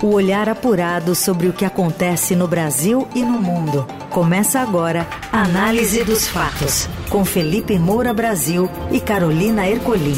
O 0.00 0.12
olhar 0.12 0.48
apurado 0.48 1.12
sobre 1.12 1.48
o 1.48 1.52
que 1.52 1.64
acontece 1.64 2.36
no 2.36 2.46
Brasil 2.46 3.08
e 3.16 3.20
no 3.20 3.42
mundo. 3.42 3.84
Começa 4.10 4.60
agora 4.60 5.04
a 5.32 5.42
Análise 5.42 6.04
dos 6.04 6.28
Fatos, 6.28 6.88
com 7.10 7.24
Felipe 7.24 7.76
Moura 7.76 8.14
Brasil 8.14 8.70
e 8.92 9.00
Carolina 9.00 9.68
Ercolim. 9.68 10.14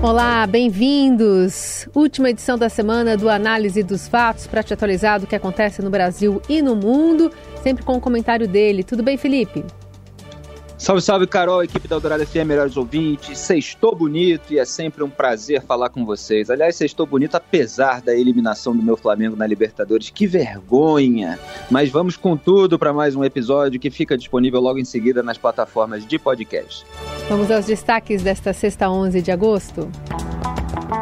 Olá, 0.00 0.46
bem-vindos! 0.46 1.86
Última 1.94 2.30
edição 2.30 2.56
da 2.56 2.70
semana 2.70 3.14
do 3.14 3.28
Análise 3.28 3.82
dos 3.82 4.08
Fatos 4.08 4.46
para 4.46 4.62
te 4.62 4.72
atualizar 4.72 5.20
do 5.20 5.26
que 5.26 5.36
acontece 5.36 5.82
no 5.82 5.90
Brasil 5.90 6.40
e 6.48 6.62
no 6.62 6.74
mundo, 6.74 7.30
sempre 7.62 7.84
com 7.84 7.98
o 7.98 8.00
comentário 8.00 8.48
dele. 8.48 8.82
Tudo 8.82 9.02
bem, 9.02 9.18
Felipe? 9.18 9.62
Salve, 10.82 11.00
salve, 11.00 11.28
Carol, 11.28 11.62
equipe 11.62 11.86
da 11.86 11.94
Eldorado 11.94 12.26
FM, 12.26 12.44
melhores 12.44 12.76
ouvintes. 12.76 13.38
Sextou 13.38 13.94
bonito 13.94 14.52
e 14.52 14.58
é 14.58 14.64
sempre 14.64 15.04
um 15.04 15.08
prazer 15.08 15.62
falar 15.62 15.90
com 15.90 16.04
vocês. 16.04 16.50
Aliás, 16.50 16.74
sextou 16.74 17.06
bonito 17.06 17.36
apesar 17.36 18.02
da 18.02 18.12
eliminação 18.12 18.76
do 18.76 18.82
meu 18.82 18.96
Flamengo 18.96 19.36
na 19.36 19.46
Libertadores. 19.46 20.10
Que 20.10 20.26
vergonha! 20.26 21.38
Mas 21.70 21.88
vamos 21.88 22.16
com 22.16 22.36
tudo 22.36 22.80
para 22.80 22.92
mais 22.92 23.14
um 23.14 23.22
episódio 23.22 23.78
que 23.78 23.92
fica 23.92 24.18
disponível 24.18 24.60
logo 24.60 24.80
em 24.80 24.84
seguida 24.84 25.22
nas 25.22 25.38
plataformas 25.38 26.04
de 26.04 26.18
podcast. 26.18 26.84
Vamos 27.28 27.48
aos 27.48 27.66
destaques 27.66 28.24
desta 28.24 28.52
sexta 28.52 28.90
11 28.90 29.22
de 29.22 29.30
agosto. 29.30 29.88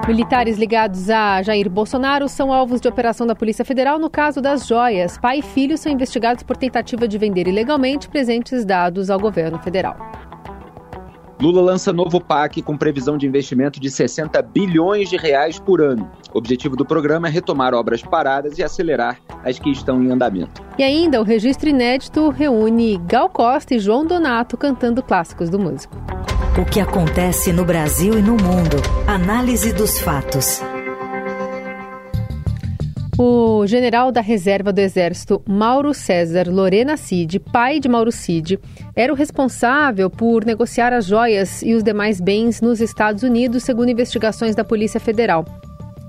Militares 0.07 0.59
ligados 0.59 1.09
a 1.09 1.43
Jair 1.43 1.71
Bolsonaro 1.71 2.29
são 2.29 2.53
alvos 2.53 2.81
de 2.81 2.89
operação 2.89 3.27
da 3.27 3.35
Polícia 3.35 3.65
Federal 3.65 3.99
no 3.99 4.11
caso 4.11 4.41
das 4.41 4.67
joias. 4.67 5.17
Pai 5.19 5.39
e 5.39 5.43
filho 5.43 5.79
são 5.79 5.93
investigados 5.93 6.43
por 6.43 6.57
tentativa 6.57 7.07
de 7.07 7.17
vender 7.17 7.47
ilegalmente 7.47 8.09
presentes 8.09 8.65
dados 8.65 9.11
ao 9.11 9.21
governo 9.21 9.59
federal. 9.61 9.97
Lula 11.41 11.63
lança 11.63 11.91
novo 11.91 12.21
PAC 12.21 12.61
com 12.61 12.77
previsão 12.77 13.17
de 13.17 13.27
investimento 13.27 13.81
de 13.81 13.91
60 13.91 14.43
bilhões 14.43 15.09
de 15.09 15.17
reais 15.17 15.59
por 15.59 15.81
ano. 15.81 16.11
O 16.35 16.39
objetivo 16.39 16.77
do 16.77 16.85
programa 16.85 17.29
é 17.29 17.31
retomar 17.31 17.73
obras 17.73 18.03
paradas 18.03 18.59
e 18.59 18.63
acelerar 18.63 19.19
as 19.43 19.59
que 19.59 19.71
estão 19.71 20.03
em 20.03 20.11
andamento. 20.11 20.63
E 20.77 20.83
ainda 20.83 21.19
o 21.19 21.25
registro 21.25 21.71
inédito 21.71 22.29
reúne 22.29 22.99
Gal 23.07 23.31
Costa 23.31 23.75
e 23.75 23.79
João 23.79 24.05
Donato 24.05 24.57
cantando 24.59 25.03
clássicos 25.03 25.49
do 25.49 25.59
músico. 25.59 25.97
O 26.59 26.65
que 26.65 26.81
acontece 26.81 27.53
no 27.53 27.65
Brasil 27.65 28.19
e 28.19 28.23
no 28.23 28.33
mundo. 28.33 28.77
Análise 29.07 29.73
dos 29.73 30.01
fatos. 30.01 30.61
O 33.17 33.65
general 33.69 34.11
da 34.11 34.21
reserva 34.21 34.73
do 34.73 34.81
Exército, 34.81 35.41
Mauro 35.47 35.95
César 35.95 36.49
Lorena 36.51 36.97
Cid, 36.97 37.39
pai 37.39 37.79
de 37.79 37.89
Mauro 37.89 38.11
Cid, 38.11 38.59
era 38.97 39.13
o 39.13 39.17
responsável 39.17 40.11
por 40.11 40.45
negociar 40.45 40.93
as 40.93 41.07
joias 41.07 41.63
e 41.63 41.73
os 41.73 41.85
demais 41.85 42.21
bens 42.21 42.61
nos 42.61 42.81
Estados 42.81 43.23
Unidos, 43.23 43.63
segundo 43.63 43.91
investigações 43.91 44.57
da 44.57 44.65
Polícia 44.65 44.99
Federal. 44.99 45.45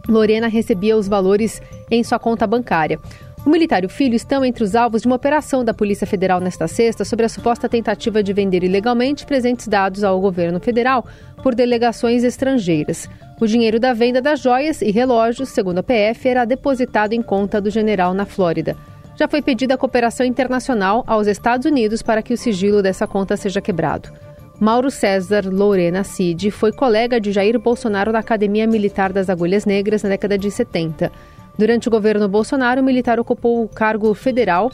Lorena 0.07 0.47
recebia 0.47 0.97
os 0.97 1.07
valores 1.07 1.61
em 1.89 2.03
sua 2.03 2.17
conta 2.17 2.47
bancária. 2.47 2.99
O 3.43 3.49
militar 3.49 3.81
e 3.83 3.87
o 3.87 3.89
filho 3.89 4.15
estão 4.15 4.45
entre 4.45 4.63
os 4.63 4.75
alvos 4.75 5.01
de 5.01 5.07
uma 5.07 5.15
operação 5.15 5.65
da 5.65 5.73
Polícia 5.73 6.05
Federal 6.05 6.39
nesta 6.39 6.67
sexta 6.67 7.03
sobre 7.03 7.25
a 7.25 7.29
suposta 7.29 7.67
tentativa 7.67 8.21
de 8.21 8.33
vender 8.33 8.63
ilegalmente 8.63 9.25
presentes 9.25 9.67
dados 9.67 10.03
ao 10.03 10.21
governo 10.21 10.59
federal 10.59 11.03
por 11.41 11.55
delegações 11.55 12.23
estrangeiras. 12.23 13.09
O 13.39 13.47
dinheiro 13.47 13.79
da 13.79 13.93
venda 13.93 14.21
das 14.21 14.39
joias 14.39 14.83
e 14.83 14.91
relógios, 14.91 15.49
segundo 15.49 15.79
a 15.79 15.83
PF, 15.83 16.29
era 16.29 16.45
depositado 16.45 17.13
em 17.13 17.21
conta 17.23 17.59
do 17.59 17.71
general 17.71 18.13
na 18.13 18.25
Flórida. 18.25 18.77
Já 19.15 19.27
foi 19.27 19.41
pedida 19.41 19.73
a 19.73 19.77
cooperação 19.77 20.23
internacional 20.23 21.03
aos 21.07 21.25
Estados 21.25 21.65
Unidos 21.65 22.03
para 22.03 22.21
que 22.21 22.35
o 22.35 22.37
sigilo 22.37 22.83
dessa 22.83 23.07
conta 23.07 23.35
seja 23.35 23.59
quebrado. 23.59 24.09
Mauro 24.59 24.91
César 24.91 25.49
Lorena 25.51 26.03
Cid 26.03 26.51
foi 26.51 26.71
colega 26.71 27.19
de 27.19 27.31
Jair 27.31 27.59
Bolsonaro 27.59 28.11
na 28.11 28.19
Academia 28.19 28.67
Militar 28.67 29.11
das 29.11 29.27
Agulhas 29.27 29.65
Negras 29.65 30.03
na 30.03 30.09
década 30.09 30.37
de 30.37 30.51
70. 30.51 31.11
Durante 31.57 31.87
o 31.87 31.91
governo 31.91 32.27
Bolsonaro, 32.27 32.81
o 32.81 32.83
militar 32.83 33.19
ocupou 33.19 33.63
o 33.63 33.69
cargo 33.69 34.13
federal 34.13 34.71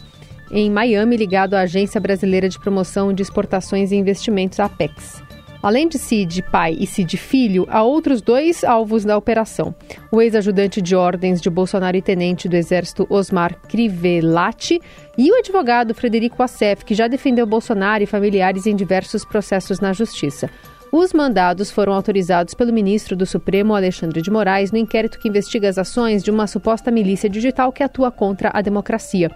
em 0.51 0.69
Miami, 0.71 1.17
ligado 1.17 1.55
à 1.55 1.61
Agência 1.61 1.99
Brasileira 1.99 2.47
de 2.47 2.59
Promoção 2.59 3.11
de 3.11 3.21
Exportações 3.21 3.91
e 3.91 3.95
Investimentos, 3.95 4.59
APEX. 4.59 5.21
Além 5.61 5.87
de 5.87 5.97
Cid 5.97 6.43
pai 6.43 6.77
e 6.79 6.85
Cid 6.85 7.17
filho, 7.17 7.65
há 7.69 7.83
outros 7.83 8.21
dois 8.21 8.63
alvos 8.63 9.03
da 9.03 9.17
operação. 9.17 9.73
O 10.11 10.21
ex-ajudante 10.21 10.81
de 10.81 10.95
ordens 10.95 11.41
de 11.41 11.49
Bolsonaro 11.49 11.97
e 11.97 12.01
tenente 12.01 12.47
do 12.47 12.55
Exército 12.55 13.07
Osmar 13.09 13.59
Crivellati 13.67 14.79
e 15.17 15.31
o 15.31 15.35
advogado 15.35 15.95
Frederico 15.95 16.43
Assef, 16.43 16.85
que 16.85 16.93
já 16.93 17.07
defendeu 17.07 17.45
Bolsonaro 17.45 18.03
e 18.03 18.07
familiares 18.07 18.67
em 18.67 18.75
diversos 18.75 19.25
processos 19.25 19.79
na 19.79 19.93
Justiça. 19.93 20.49
Os 20.91 21.11
mandados 21.11 21.69
foram 21.69 21.93
autorizados 21.93 22.53
pelo 22.53 22.71
ministro 22.71 23.15
do 23.15 23.25
Supremo, 23.25 23.75
Alexandre 23.75 24.21
de 24.21 24.31
Moraes, 24.31 24.71
no 24.71 24.77
inquérito 24.77 25.19
que 25.19 25.27
investiga 25.27 25.67
as 25.67 25.77
ações 25.77 26.23
de 26.23 26.31
uma 26.31 26.47
suposta 26.47 26.89
milícia 26.89 27.29
digital 27.29 27.71
que 27.73 27.83
atua 27.83 28.09
contra 28.09 28.51
a 28.53 28.61
democracia. 28.61 29.29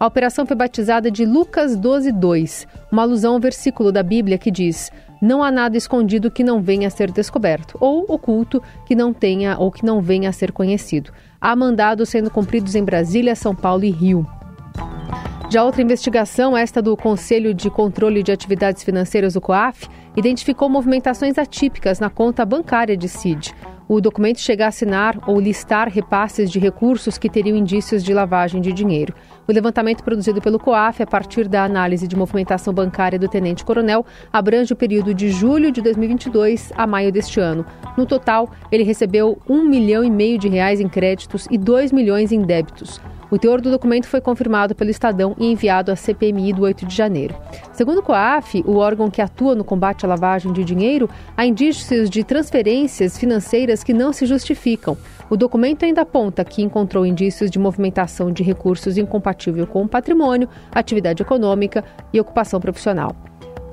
A 0.00 0.06
operação 0.06 0.44
foi 0.44 0.56
batizada 0.56 1.10
de 1.10 1.24
Lucas 1.24 1.76
12:2, 1.76 2.66
uma 2.90 3.02
alusão 3.02 3.34
ao 3.34 3.40
versículo 3.40 3.92
da 3.92 4.02
Bíblia 4.02 4.38
que 4.38 4.50
diz: 4.50 4.90
"Não 5.22 5.42
há 5.42 5.50
nada 5.52 5.76
escondido 5.76 6.30
que 6.30 6.44
não 6.44 6.60
venha 6.60 6.88
a 6.88 6.90
ser 6.90 7.12
descoberto, 7.12 7.76
ou 7.80 8.04
oculto 8.08 8.62
que 8.84 8.94
não 8.94 9.12
tenha 9.12 9.56
ou 9.56 9.70
que 9.70 9.84
não 9.84 10.00
venha 10.00 10.28
a 10.28 10.32
ser 10.32 10.50
conhecido." 10.50 11.12
Há 11.40 11.54
mandados 11.54 12.08
sendo 12.08 12.30
cumpridos 12.30 12.74
em 12.74 12.82
Brasília, 12.82 13.36
São 13.36 13.54
Paulo 13.54 13.84
e 13.84 13.90
Rio. 13.90 14.26
Já 15.50 15.64
outra 15.64 15.80
investigação, 15.80 16.54
esta 16.54 16.82
do 16.82 16.94
Conselho 16.94 17.54
de 17.54 17.70
Controle 17.70 18.22
de 18.22 18.30
Atividades 18.30 18.82
Financeiras, 18.82 19.34
o 19.34 19.40
COAF, 19.40 19.88
identificou 20.14 20.68
movimentações 20.68 21.38
atípicas 21.38 21.98
na 21.98 22.10
conta 22.10 22.44
bancária 22.44 22.94
de 22.94 23.08
CID. 23.08 23.54
O 23.88 23.98
documento 23.98 24.40
chega 24.40 24.66
a 24.66 24.68
assinar 24.68 25.18
ou 25.26 25.40
listar 25.40 25.88
repasses 25.88 26.50
de 26.50 26.58
recursos 26.58 27.16
que 27.16 27.30
teriam 27.30 27.56
indícios 27.56 28.04
de 28.04 28.12
lavagem 28.12 28.60
de 28.60 28.74
dinheiro. 28.74 29.14
O 29.48 29.52
levantamento 29.52 30.04
produzido 30.04 30.42
pelo 30.42 30.58
COAF, 30.58 31.02
a 31.02 31.06
partir 31.06 31.48
da 31.48 31.64
análise 31.64 32.06
de 32.06 32.14
movimentação 32.14 32.74
bancária 32.74 33.18
do 33.18 33.26
tenente-coronel, 33.26 34.04
abrange 34.30 34.74
o 34.74 34.76
período 34.76 35.14
de 35.14 35.30
julho 35.30 35.72
de 35.72 35.80
2022 35.80 36.74
a 36.76 36.86
maio 36.86 37.10
deste 37.10 37.40
ano. 37.40 37.64
No 37.96 38.04
total, 38.04 38.50
ele 38.70 38.84
recebeu 38.84 39.38
um 39.48 39.64
milhão 39.64 40.04
e 40.04 40.10
meio 40.10 40.36
de 40.36 40.46
reais 40.46 40.78
em 40.78 40.88
créditos 40.90 41.48
e 41.50 41.56
2 41.56 41.90
milhões 41.90 42.32
em 42.32 42.42
débitos. 42.42 43.00
O 43.30 43.38
teor 43.38 43.60
do 43.60 43.70
documento 43.70 44.06
foi 44.06 44.22
confirmado 44.22 44.74
pelo 44.74 44.90
Estadão 44.90 45.36
e 45.38 45.52
enviado 45.52 45.92
à 45.92 45.96
CPMI 45.96 46.54
do 46.54 46.62
8 46.62 46.86
de 46.86 46.96
janeiro. 46.96 47.34
Segundo 47.74 47.98
o 47.98 48.02
COAF, 48.02 48.64
o 48.66 48.76
órgão 48.76 49.10
que 49.10 49.20
atua 49.20 49.54
no 49.54 49.64
combate 49.64 50.06
à 50.06 50.08
lavagem 50.08 50.50
de 50.50 50.64
dinheiro, 50.64 51.10
há 51.36 51.44
indícios 51.44 52.08
de 52.08 52.24
transferências 52.24 53.18
financeiras 53.18 53.84
que 53.84 53.92
não 53.92 54.14
se 54.14 54.24
justificam. 54.24 54.96
O 55.28 55.36
documento 55.36 55.84
ainda 55.84 56.00
aponta 56.02 56.42
que 56.42 56.62
encontrou 56.62 57.04
indícios 57.04 57.50
de 57.50 57.58
movimentação 57.58 58.32
de 58.32 58.42
recursos 58.42 58.96
incompatível 58.96 59.66
com 59.66 59.82
o 59.82 59.88
patrimônio, 59.88 60.48
atividade 60.72 61.22
econômica 61.22 61.84
e 62.12 62.18
ocupação 62.18 62.58
profissional. 62.58 63.14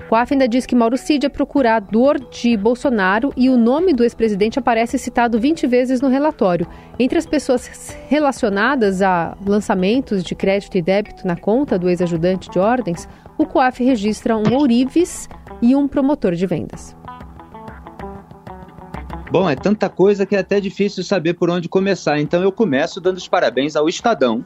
Coaf 0.09 0.31
ainda 0.31 0.47
diz 0.47 0.67
que 0.67 0.75
Mauro 0.75 0.97
Cid 0.97 1.25
é 1.25 1.29
procurador 1.29 2.19
de 2.29 2.55
Bolsonaro 2.55 3.33
e 3.35 3.49
o 3.49 3.57
nome 3.57 3.91
do 3.91 4.03
ex-presidente 4.03 4.59
aparece 4.59 4.99
citado 4.99 5.39
20 5.39 5.65
vezes 5.65 5.99
no 5.99 6.09
relatório. 6.09 6.67
Entre 6.99 7.17
as 7.17 7.25
pessoas 7.25 7.95
relacionadas 8.07 9.01
a 9.01 9.35
lançamentos 9.45 10.23
de 10.23 10.35
crédito 10.35 10.77
e 10.77 10.81
débito 10.81 11.25
na 11.25 11.35
conta 11.35 11.79
do 11.79 11.89
ex-ajudante 11.89 12.49
de 12.51 12.59
ordens, 12.59 13.09
o 13.35 13.45
Coaf 13.47 13.83
registra 13.83 14.37
um 14.37 14.53
ourives 14.53 15.27
e 15.59 15.75
um 15.75 15.87
promotor 15.87 16.33
de 16.33 16.45
vendas. 16.45 16.95
Bom, 19.31 19.49
é 19.49 19.55
tanta 19.55 19.89
coisa 19.89 20.23
que 20.23 20.35
é 20.35 20.39
até 20.39 20.61
difícil 20.61 21.03
saber 21.03 21.33
por 21.33 21.49
onde 21.49 21.67
começar, 21.67 22.19
então 22.19 22.43
eu 22.43 22.51
começo 22.51 23.01
dando 23.01 23.17
os 23.17 23.27
parabéns 23.27 23.75
ao 23.75 23.89
Estadão, 23.89 24.45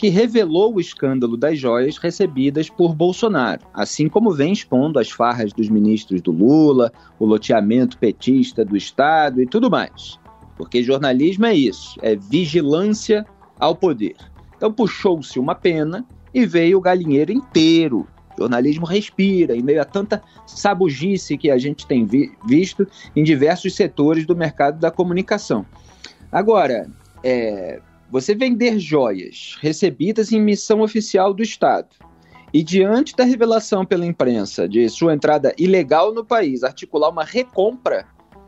que 0.00 0.08
revelou 0.08 0.76
o 0.76 0.80
escândalo 0.80 1.36
das 1.36 1.58
joias 1.58 1.98
recebidas 1.98 2.70
por 2.70 2.94
Bolsonaro, 2.94 3.60
assim 3.74 4.08
como 4.08 4.32
vem 4.32 4.50
expondo 4.50 4.98
as 4.98 5.10
farras 5.10 5.52
dos 5.52 5.68
ministros 5.68 6.22
do 6.22 6.32
Lula, 6.32 6.90
o 7.18 7.26
loteamento 7.26 7.98
petista 7.98 8.64
do 8.64 8.78
Estado 8.78 9.42
e 9.42 9.46
tudo 9.46 9.70
mais. 9.70 10.18
Porque 10.56 10.82
jornalismo 10.82 11.44
é 11.44 11.52
isso, 11.52 11.98
é 12.00 12.16
vigilância 12.16 13.26
ao 13.58 13.76
poder. 13.76 14.16
Então 14.56 14.72
puxou-se 14.72 15.38
uma 15.38 15.54
pena 15.54 16.02
e 16.32 16.46
veio 16.46 16.78
o 16.78 16.80
galinheiro 16.80 17.30
inteiro. 17.30 18.08
O 18.38 18.44
jornalismo 18.44 18.86
respira 18.86 19.54
em 19.54 19.62
meio 19.62 19.82
a 19.82 19.84
tanta 19.84 20.22
sabugice 20.46 21.36
que 21.36 21.50
a 21.50 21.58
gente 21.58 21.86
tem 21.86 22.06
vi 22.06 22.32
visto 22.46 22.88
em 23.14 23.22
diversos 23.22 23.76
setores 23.76 24.24
do 24.24 24.34
mercado 24.34 24.80
da 24.80 24.90
comunicação. 24.90 25.66
Agora, 26.32 26.88
é, 27.22 27.82
você 28.10 28.34
vender 28.34 28.78
joias 28.78 29.56
recebidas 29.60 30.32
em 30.32 30.40
missão 30.40 30.80
oficial 30.80 31.32
do 31.32 31.42
Estado 31.42 31.88
e, 32.52 32.62
diante 32.62 33.14
da 33.14 33.22
revelação 33.22 33.86
pela 33.86 34.04
imprensa 34.04 34.68
de 34.68 34.88
sua 34.88 35.14
entrada 35.14 35.54
ilegal 35.56 36.12
no 36.12 36.24
país, 36.24 36.64
articular 36.64 37.08
uma 37.08 37.24
recompra 37.24 38.06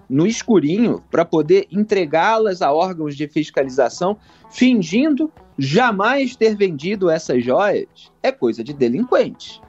no 0.08 0.26
escurinho 0.26 1.02
para 1.10 1.24
poder 1.24 1.66
entregá-las 1.70 2.60
a 2.60 2.72
órgãos 2.72 3.16
de 3.16 3.28
fiscalização, 3.28 4.18
fingindo 4.50 5.32
jamais 5.56 6.34
ter 6.34 6.56
vendido 6.56 7.08
essas 7.08 7.44
joias, 7.44 8.10
é 8.22 8.32
coisa 8.32 8.64
de 8.64 8.72
delinquente. 8.72 9.60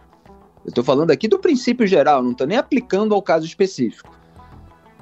Eu 0.66 0.70
estou 0.70 0.84
falando 0.84 1.12
aqui 1.12 1.28
do 1.28 1.40
princípio 1.40 1.86
geral, 1.86 2.24
não 2.24 2.32
estou 2.32 2.48
nem 2.48 2.58
aplicando 2.58 3.14
ao 3.14 3.22
caso 3.22 3.46
específico. 3.46 4.18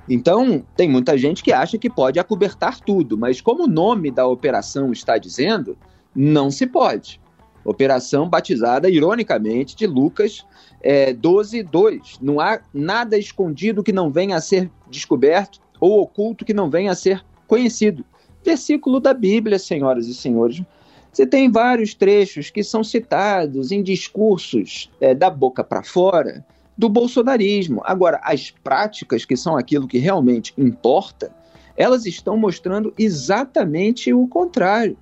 Então, 0.10 0.66
tem 0.76 0.90
muita 0.90 1.18
gente 1.18 1.44
que 1.44 1.54
acha 1.54 1.78
que 1.78 1.90
pode 1.90 2.20
acobertar 2.20 2.80
tudo, 2.80 3.18
mas 3.18 3.40
como 3.40 3.64
o 3.64 3.68
nome 3.68 4.12
da 4.12 4.28
operação 4.28 4.92
está 4.92 5.18
dizendo, 5.18 5.78
não 6.16 6.50
se 6.50 6.66
pode. 6.68 7.20
Operação 7.64 8.28
batizada, 8.28 8.90
ironicamente, 8.90 9.76
de 9.76 9.86
Lucas 9.86 10.46
é, 10.82 11.14
12, 11.14 11.64
2. 11.64 12.20
Não 12.22 12.40
há 12.40 12.60
nada 12.74 13.18
escondido 13.18 13.84
que 13.84 13.92
não 13.92 14.12
venha 14.12 14.36
a 14.36 14.42
ser 14.42 14.70
descoberto 14.90 15.60
ou 15.80 16.02
oculto 16.02 16.44
que 16.44 16.54
não 16.54 16.70
venha 16.70 16.92
a 16.92 16.96
ser 16.96 17.24
conhecido. 17.48 18.04
Versículo 18.44 19.00
da 19.00 19.14
Bíblia, 19.14 19.60
senhoras 19.60 20.08
e 20.08 20.16
senhores. 20.16 20.64
Você 21.12 21.28
tem 21.28 21.52
vários 21.52 21.94
trechos 21.94 22.50
que 22.50 22.64
são 22.64 22.84
citados 22.84 23.72
em 23.72 23.84
discursos 23.84 24.90
é, 25.00 25.14
da 25.14 25.30
boca 25.30 25.64
para 25.64 25.84
fora 25.84 26.44
do 26.82 26.90
bolsonarismo. 26.90 27.80
Agora, 27.86 28.20
as 28.24 28.50
práticas, 28.50 29.24
que 29.24 29.38
são 29.38 29.56
aquilo 29.56 29.88
que 29.88 30.00
realmente 30.00 30.52
importa, 30.58 31.32
elas 31.78 32.08
estão 32.08 32.36
mostrando 32.36 32.92
exatamente 32.98 34.12
o 34.12 34.28
contrário. 34.28 34.98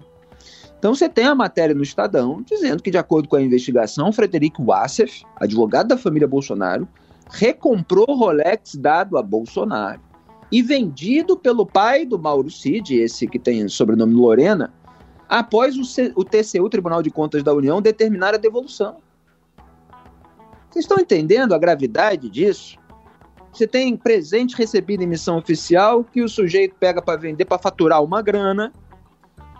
Então 0.78 0.94
você 0.94 1.08
tem 1.08 1.24
a 1.24 1.34
matéria 1.34 1.74
no 1.74 1.82
Estadão 1.82 2.42
dizendo 2.42 2.84
que, 2.84 2.92
de 2.92 2.98
acordo 2.98 3.30
com 3.30 3.38
a 3.38 3.42
investigação, 3.42 4.12
Frederico 4.12 4.62
Wassef, 4.62 5.24
advogado 5.38 5.88
da 5.88 5.98
família 5.98 6.28
Bolsonaro, 6.28 6.86
recomprou 7.30 8.08
Rolex 8.08 8.76
dado 8.76 9.18
a 9.18 9.24
Bolsonaro 9.24 10.02
e 10.52 10.62
vendido 10.62 11.38
pelo 11.38 11.66
pai 11.66 12.06
do 12.06 12.20
Mauro 12.20 12.52
Cid, 12.52 12.94
esse 12.94 13.26
que 13.26 13.40
tem 13.40 13.66
sobrenome 13.70 14.16
Lorena, 14.16 14.74
após 15.30 15.78
o, 15.78 15.86
C 15.86 16.12
o 16.14 16.26
TCU, 16.26 16.68
Tribunal 16.70 17.02
de 17.02 17.10
Contas 17.10 17.42
da 17.42 17.54
União, 17.54 17.82
determinar 17.82 18.34
a 18.34 18.38
devolução. 18.38 18.98
Vocês 20.70 20.86
estão 20.86 21.00
entendendo 21.00 21.54
a 21.54 21.58
gravidade 21.58 22.30
disso? 22.30 22.78
Você 23.52 23.66
tem 23.66 23.98
presente 23.98 24.56
recebido 24.56 25.04
em 25.04 25.08
missão 25.08 25.38
oficial 25.38 26.04
que 26.04 26.22
o 26.22 26.30
sujeito 26.30 26.76
pega 26.80 27.02
para 27.02 27.20
vender, 27.20 27.46
para 27.46 27.58
faturar 27.58 28.04
uma 28.04 28.22
grana, 28.22 28.72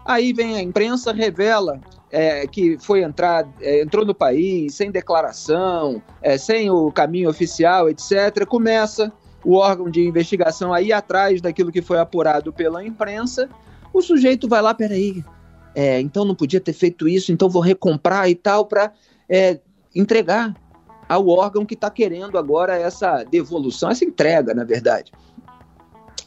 Aí 0.10 0.34
vem 0.34 0.56
a 0.56 0.62
imprensa, 0.64 1.14
revela 1.14 1.80
é, 2.10 2.48
que 2.48 2.80
foi 2.80 3.04
entrar, 3.04 3.48
é, 3.62 3.84
entrou 3.84 4.04
no 4.04 4.16
país 4.16 4.74
sem 4.74 4.90
declaração, 4.90 6.02
é, 6.20 6.36
sem 6.36 6.68
o 6.72 6.92
caminho 6.92 7.30
oficial, 7.30 7.88
etc. 7.88 8.44
Começa 8.48 9.14
o 9.46 9.54
órgão 9.54 9.88
de 9.88 10.04
investigação 10.04 10.74
aí 10.74 10.92
atrás 10.92 11.42
daquilo 11.42 11.72
que 11.72 11.84
foi 11.84 12.00
apurado 12.00 12.52
pela 12.52 12.84
imprensa. 12.84 13.48
O 13.94 14.02
sujeito 14.02 14.48
vai 14.48 14.64
lá, 14.64 14.74
peraí, 14.74 15.24
é, 15.76 16.02
então 16.02 16.26
não 16.26 16.34
podia 16.34 16.60
ter 16.60 16.74
feito 16.74 17.08
isso, 17.08 17.32
então 17.32 17.48
vou 17.48 17.62
recomprar 17.62 18.28
e 18.28 18.34
tal 18.34 18.66
para 18.66 18.92
é, 19.30 19.60
entregar 19.94 20.56
ao 21.10 21.28
órgão 21.28 21.66
que 21.66 21.74
está 21.74 21.90
querendo 21.90 22.38
agora 22.38 22.78
essa 22.78 23.24
devolução, 23.24 23.90
essa 23.90 24.06
entrega, 24.06 24.54
na 24.54 24.64
verdade. 24.64 25.12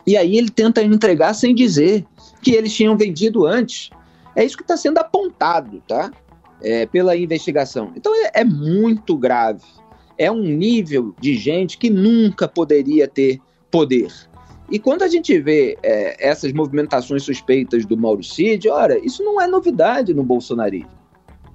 E 0.05 0.17
aí 0.17 0.37
ele 0.37 0.51
tenta 0.51 0.83
entregar 0.83 1.33
sem 1.35 1.55
dizer 1.55 2.05
que 2.43 2.51
eles 2.51 2.75
tinham 2.75 2.97
vendido 2.97 3.47
antes. 3.47 3.91
É 4.35 4.45
isso 4.45 4.57
que 4.57 4.65
está 4.65 4.77
sendo 4.77 4.99
apontado, 4.99 5.81
tá? 5.87 6.11
É, 6.61 6.87
pela 6.87 7.17
investigação. 7.17 7.93
Então 7.95 8.13
é, 8.15 8.41
é 8.41 8.45
muito 8.45 9.17
grave. 9.17 9.63
É 10.19 10.31
um 10.31 10.43
nível 10.43 11.15
de 11.21 11.37
gente 11.37 11.79
que 11.79 11.89
nunca 11.89 12.49
poderia 12.49 13.07
ter 13.07 13.41
poder. 13.71 14.09
E 14.71 14.79
quando 14.79 15.03
a 15.03 15.09
gente 15.09 15.39
vê 15.39 15.79
é, 15.83 16.29
essas 16.29 16.53
movimentações 16.53 17.23
suspeitas 17.23 17.85
do 17.85 17.97
Mauro 17.97 18.25
Cid, 18.25 18.69
ora, 18.69 18.99
isso 18.99 19.23
não 19.23 19.41
é 19.41 19.47
novidade 19.47 20.13
no 20.13 20.25
bolsonarismo. 20.25 21.02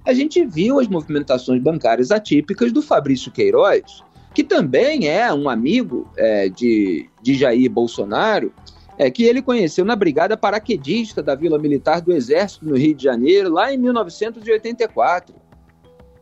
A 0.07 0.13
gente 0.13 0.45
viu 0.45 0.79
as 0.79 0.87
movimentações 0.87 1.61
bancárias 1.61 2.11
atípicas 2.11 2.71
do 2.71 2.81
Fabrício 2.81 3.29
Queiroz, 3.29 4.01
que 4.33 4.41
também 4.41 5.09
é 5.09 5.33
um 5.33 5.49
amigo 5.49 6.09
é, 6.15 6.47
de, 6.47 7.09
de 7.21 7.33
Jair 7.33 7.69
Bolsonaro, 7.69 8.53
é, 8.97 9.11
que 9.11 9.25
ele 9.25 9.41
conheceu 9.41 9.83
na 9.83 9.97
Brigada 9.97 10.37
Paraquedista 10.37 11.21
da 11.21 11.35
Vila 11.35 11.59
Militar 11.59 11.99
do 11.99 12.13
Exército 12.13 12.65
no 12.65 12.77
Rio 12.77 12.95
de 12.95 13.03
Janeiro, 13.03 13.51
lá 13.51 13.73
em 13.73 13.77
1984. 13.77 15.35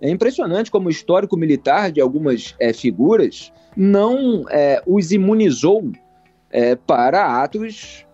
É 0.01 0.09
impressionante 0.09 0.71
como 0.71 0.87
o 0.87 0.91
histórico 0.91 1.37
militar 1.37 1.91
de 1.91 2.01
algumas 2.01 2.55
é, 2.59 2.73
figuras 2.73 3.53
não 3.77 4.45
é, 4.49 4.81
os 4.87 5.11
imunizou 5.11 5.91
é, 6.49 6.75
para 6.75 7.43
atos 7.43 8.04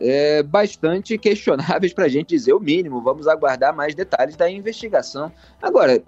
é, 0.00 0.42
bastante 0.42 1.18
questionáveis, 1.18 1.92
para 1.92 2.06
a 2.06 2.08
gente 2.08 2.30
dizer 2.30 2.54
o 2.54 2.60
mínimo. 2.60 3.02
Vamos 3.02 3.28
aguardar 3.28 3.74
mais 3.74 3.94
detalhes 3.94 4.36
da 4.36 4.50
investigação. 4.50 5.30
Agora, 5.60 6.02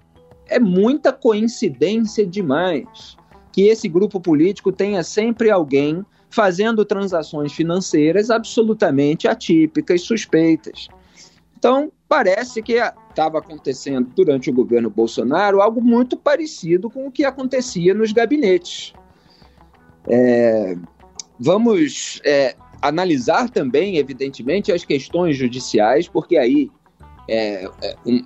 é 0.47 0.59
muita 0.59 1.13
coincidência 1.13 2.25
demais 2.25 3.15
que 3.51 3.67
esse 3.67 3.87
grupo 3.87 4.19
político 4.19 4.71
tenha 4.71 5.03
sempre 5.03 5.51
alguém 5.51 6.03
fazendo 6.29 6.83
transações 6.83 7.53
financeiras 7.53 8.31
absolutamente 8.31 9.27
atípicas, 9.27 10.01
suspeitas. 10.01 10.87
Então, 11.55 11.91
parece 12.09 12.63
que 12.63 12.73
estava 12.73 13.37
acontecendo 13.37 14.09
durante 14.15 14.49
o 14.49 14.53
governo 14.53 14.89
Bolsonaro 14.89 15.61
algo 15.61 15.79
muito 15.79 16.17
parecido 16.17 16.89
com 16.89 17.07
o 17.07 17.11
que 17.11 17.23
acontecia 17.23 17.93
nos 17.93 18.11
gabinetes. 18.11 18.93
É, 20.09 20.75
vamos 21.39 22.19
é, 22.25 22.55
analisar 22.83 23.49
também, 23.49 23.97
evidentemente, 23.97 24.71
as 24.71 24.83
questões 24.83 25.37
judiciais, 25.37 26.07
porque 26.07 26.37
aí 26.37 26.69
é, 27.29 27.63
é 27.81 27.95
um, 28.05 28.21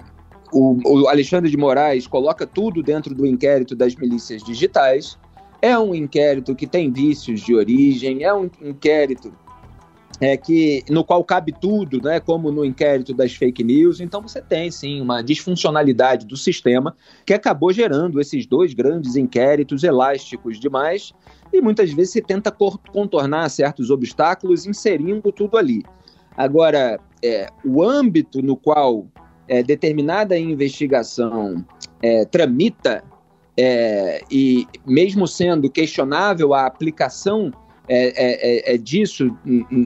o, 0.52 1.02
o 1.04 1.08
Alexandre 1.08 1.50
de 1.52 1.56
Moraes 1.56 2.08
coloca 2.08 2.48
tudo 2.48 2.82
dentro 2.82 3.14
do 3.14 3.26
inquérito 3.26 3.76
das 3.76 3.96
milícias 3.96 4.44
digitais. 4.44 5.18
É 5.62 5.78
um 5.78 5.94
inquérito 5.94 6.56
que 6.56 6.66
tem 6.66 6.92
vícios 6.92 7.42
de 7.42 7.54
origem, 7.54 8.24
é 8.24 8.34
um 8.34 8.50
inquérito 8.62 9.32
é, 10.20 10.36
que, 10.36 10.84
no 10.90 11.04
qual 11.04 11.24
cabe 11.24 11.52
tudo, 11.52 12.02
né, 12.02 12.20
como 12.20 12.52
no 12.52 12.66
inquérito 12.66 13.14
das 13.14 13.34
fake 13.34 13.64
news. 13.64 14.00
Então 14.00 14.22
você 14.22 14.42
tem 14.42 14.72
sim 14.72 15.02
uma 15.02 15.22
disfuncionalidade 15.22 16.26
do 16.26 16.36
sistema 16.36 16.96
que 17.26 17.34
acabou 17.34 17.72
gerando 17.72 18.20
esses 18.20 18.46
dois 18.46 18.74
grandes 18.74 19.16
inquéritos 19.16 19.84
elásticos 19.84 20.60
demais 20.60 21.14
e 21.54 21.62
muitas 21.62 21.92
vezes 21.94 22.14
se 22.14 22.22
tenta 22.22 22.52
contornar 22.52 23.50
certos 23.50 23.90
obstáculos 23.90 24.66
inserindo 24.66 25.32
tudo 25.32 25.58
ali. 25.58 25.84
Agora, 26.36 27.00
é, 27.24 27.48
o 27.64 27.84
âmbito 27.84 28.42
no 28.42 28.56
qual 28.56 29.08
é, 29.48 29.64
determinada 29.64 30.38
investigação 30.38 31.66
é, 32.02 32.26
tramita 32.26 33.04
é, 33.56 34.22
e 34.30 34.68
mesmo 34.86 35.28
sendo 35.28 35.70
questionável 35.70 36.54
a 36.54 36.66
aplicação 36.66 37.52
é, 37.88 38.08
é, 38.08 38.72
é, 38.72 38.74
é 38.74 38.78
disso 38.78 39.36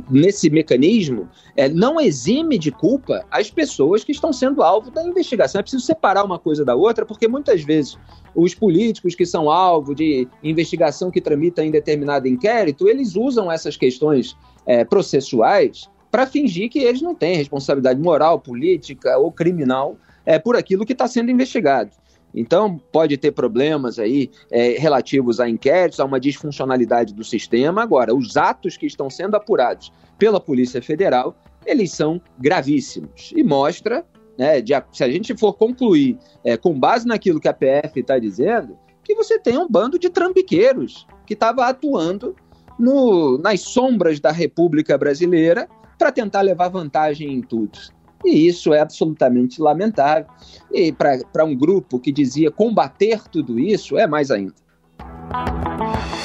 nesse 0.10 0.50
mecanismo, 0.50 1.30
é, 1.56 1.70
não 1.70 2.00
exime 2.00 2.58
de 2.58 2.72
culpa 2.72 3.26
as 3.30 3.50
pessoas 3.50 4.04
que 4.04 4.12
estão 4.12 4.34
sendo 4.34 4.64
alvo 4.64 4.90
da 4.90 5.04
investigação. 5.04 5.60
É 5.60 5.62
preciso 5.62 5.86
separar 5.86 6.26
uma 6.26 6.40
coisa 6.40 6.66
da 6.66 6.76
outra, 6.76 7.06
porque 7.06 7.28
muitas 7.28 7.64
vezes 7.64 7.98
os 8.36 8.56
políticos 8.56 9.14
que 9.14 9.26
são 9.26 9.50
alvo 9.50 9.94
de 9.94 10.28
investigação 10.44 11.12
que 11.12 11.22
tramita 11.22 11.64
em 11.64 11.72
determinado 11.72 12.28
inquérito, 12.28 12.88
eles 12.88 13.16
usam 13.16 13.52
essas 13.52 13.78
questões 13.78 14.36
é, 14.66 14.84
processuais 14.84 15.90
para 16.10 16.28
fingir 16.28 16.70
que 16.70 16.80
eles 16.80 17.02
não 17.02 17.16
têm 17.16 17.36
responsabilidade 17.36 18.00
moral, 18.00 18.40
política 18.40 19.18
ou 19.18 19.32
criminal 19.32 19.96
é, 20.26 20.38
por 20.38 20.56
aquilo 20.56 20.86
que 20.86 20.94
está 20.94 21.08
sendo 21.08 21.32
investigado. 21.32 21.92
Então, 22.34 22.78
pode 22.92 23.18
ter 23.18 23.32
problemas 23.32 24.00
aí 24.00 24.32
é, 24.50 24.78
relativos 24.80 25.40
a 25.40 25.50
inquéritos, 25.50 26.00
a 26.00 26.06
uma 26.06 26.20
disfuncionalidade 26.20 27.14
do 27.14 27.24
sistema. 27.24 27.82
Agora, 27.82 28.16
os 28.16 28.38
atos 28.38 28.78
que 28.78 28.86
estão 28.86 29.10
sendo 29.10 29.36
apurados 29.36 29.92
pela 30.18 30.40
Polícia 30.40 30.82
Federal, 30.82 31.36
eles 31.66 31.92
são 31.92 32.22
gravíssimos. 32.40 33.32
E 33.36 33.44
mostra, 33.44 34.06
né, 34.38 34.62
de, 34.62 34.74
se 34.92 35.04
a 35.04 35.10
gente 35.10 35.36
for 35.38 35.54
concluir 35.54 36.18
é, 36.44 36.56
com 36.56 36.80
base 36.80 37.08
naquilo 37.08 37.40
que 37.40 37.48
a 37.48 37.54
PF 37.54 38.00
está 38.00 38.18
dizendo, 38.18 38.78
que 39.04 39.16
você 39.16 39.40
tem 39.40 39.58
um 39.58 39.68
bando 39.68 40.00
de 40.00 40.10
trambiqueiros 40.10 41.08
que 41.26 41.34
estava 41.34 41.66
atuando 41.66 42.36
no, 42.80 43.38
nas 43.38 43.62
sombras 43.62 44.20
da 44.20 44.32
República 44.32 44.98
Brasileira 44.98 45.68
para 45.98 46.12
tentar 46.12 46.42
levar 46.42 46.70
vantagem 46.70 47.32
em 47.32 47.42
tudo. 47.42 47.78
E 48.24 48.48
isso 48.48 48.74
é 48.74 48.80
absolutamente 48.80 49.62
lamentável. 49.62 50.28
E 50.72 50.92
para 50.92 51.46
um 51.46 51.56
grupo 51.56 52.00
que 52.00 52.12
dizia 52.12 52.52
combater 52.52 53.22
tudo 53.30 53.60
isso, 53.60 53.98
é 53.98 54.08
mais 54.08 54.32
ainda. 54.32 54.54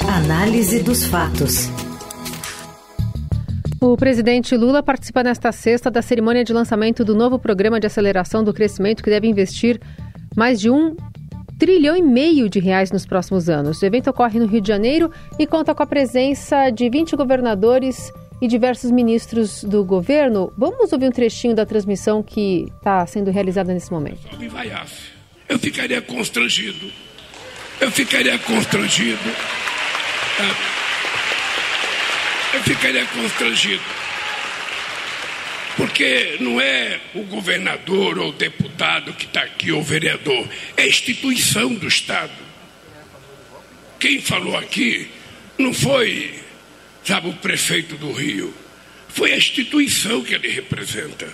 Análise 0.09 0.83
dos 0.83 1.05
fatos. 1.05 1.69
O 3.81 3.97
presidente 3.97 4.57
Lula 4.57 4.83
participa 4.83 5.23
nesta 5.23 5.53
sexta 5.53 5.91
da 5.91 6.03
cerimônia 6.03 6.43
de 6.43 6.53
lançamento 6.53 7.05
do 7.05 7.15
novo 7.15 7.39
programa 7.39 7.79
de 7.79 7.87
aceleração 7.87 8.43
do 8.43 8.53
crescimento 8.53 9.03
que 9.03 9.11
deve 9.11 9.29
investir 9.29 9.81
mais 10.35 10.61
de 10.61 10.71
um 10.71 10.97
trilhão 11.59 11.97
e 11.97 12.03
meio 12.03 12.49
de 12.49 12.59
reais 12.59 12.91
nos 12.91 13.07
próximos 13.07 13.49
anos. 13.49 13.81
O 13.81 13.87
evento 13.87 14.11
ocorre 14.11 14.39
no 14.39 14.47
Rio 14.47 14.61
de 14.61 14.69
Janeiro 14.69 15.11
e 15.39 15.47
conta 15.47 15.75
com 15.75 15.83
a 15.83 15.87
presença 15.87 16.71
de 16.71 16.89
20 16.89 17.17
governadores 17.17 18.13
e 18.41 18.49
diversos 18.49 18.91
ministros 18.91 19.65
do 19.65 19.85
governo. 19.85 20.53
Vamos 20.57 20.93
ouvir 20.93 21.07
um 21.07 21.13
trechinho 21.13 21.55
da 21.55 21.65
transmissão 21.65 22.23
que 22.23 22.67
está 22.77 23.07
sendo 23.07 23.31
realizada 23.31 23.73
nesse 23.73 23.91
momento. 23.91 24.21
Eu 25.49 25.59
ficaria 25.59 26.03
constrangido. 26.03 26.91
Eu 27.81 27.91
ficaria 27.91 28.39
constrangido. 28.39 29.31
eu 32.55 32.63
ficaria 32.63 33.07
constrangido. 33.07 33.83
Porque 35.77 36.39
não 36.41 36.59
é 36.59 36.99
o 37.15 37.23
governador 37.25 38.19
ou 38.19 38.31
o 38.31 38.33
deputado 38.33 39.13
que 39.13 39.27
está 39.27 39.43
aqui, 39.43 39.71
ou 39.71 39.81
o 39.81 39.85
vereador, 39.85 40.49
é 40.75 40.83
a 40.83 40.89
instituição 40.89 41.75
do 41.75 41.87
Estado. 41.87 42.33
Quem 44.01 44.21
falou 44.21 44.57
aqui 44.57 45.11
não 45.59 45.75
foi, 45.75 46.35
sabe, 47.07 47.29
o 47.29 47.33
prefeito 47.35 47.97
do 47.97 48.13
Rio, 48.13 48.53
foi 49.09 49.33
a 49.33 49.37
instituição 49.37 50.23
que 50.23 50.35
ele 50.35 50.49
representa. 50.49 51.27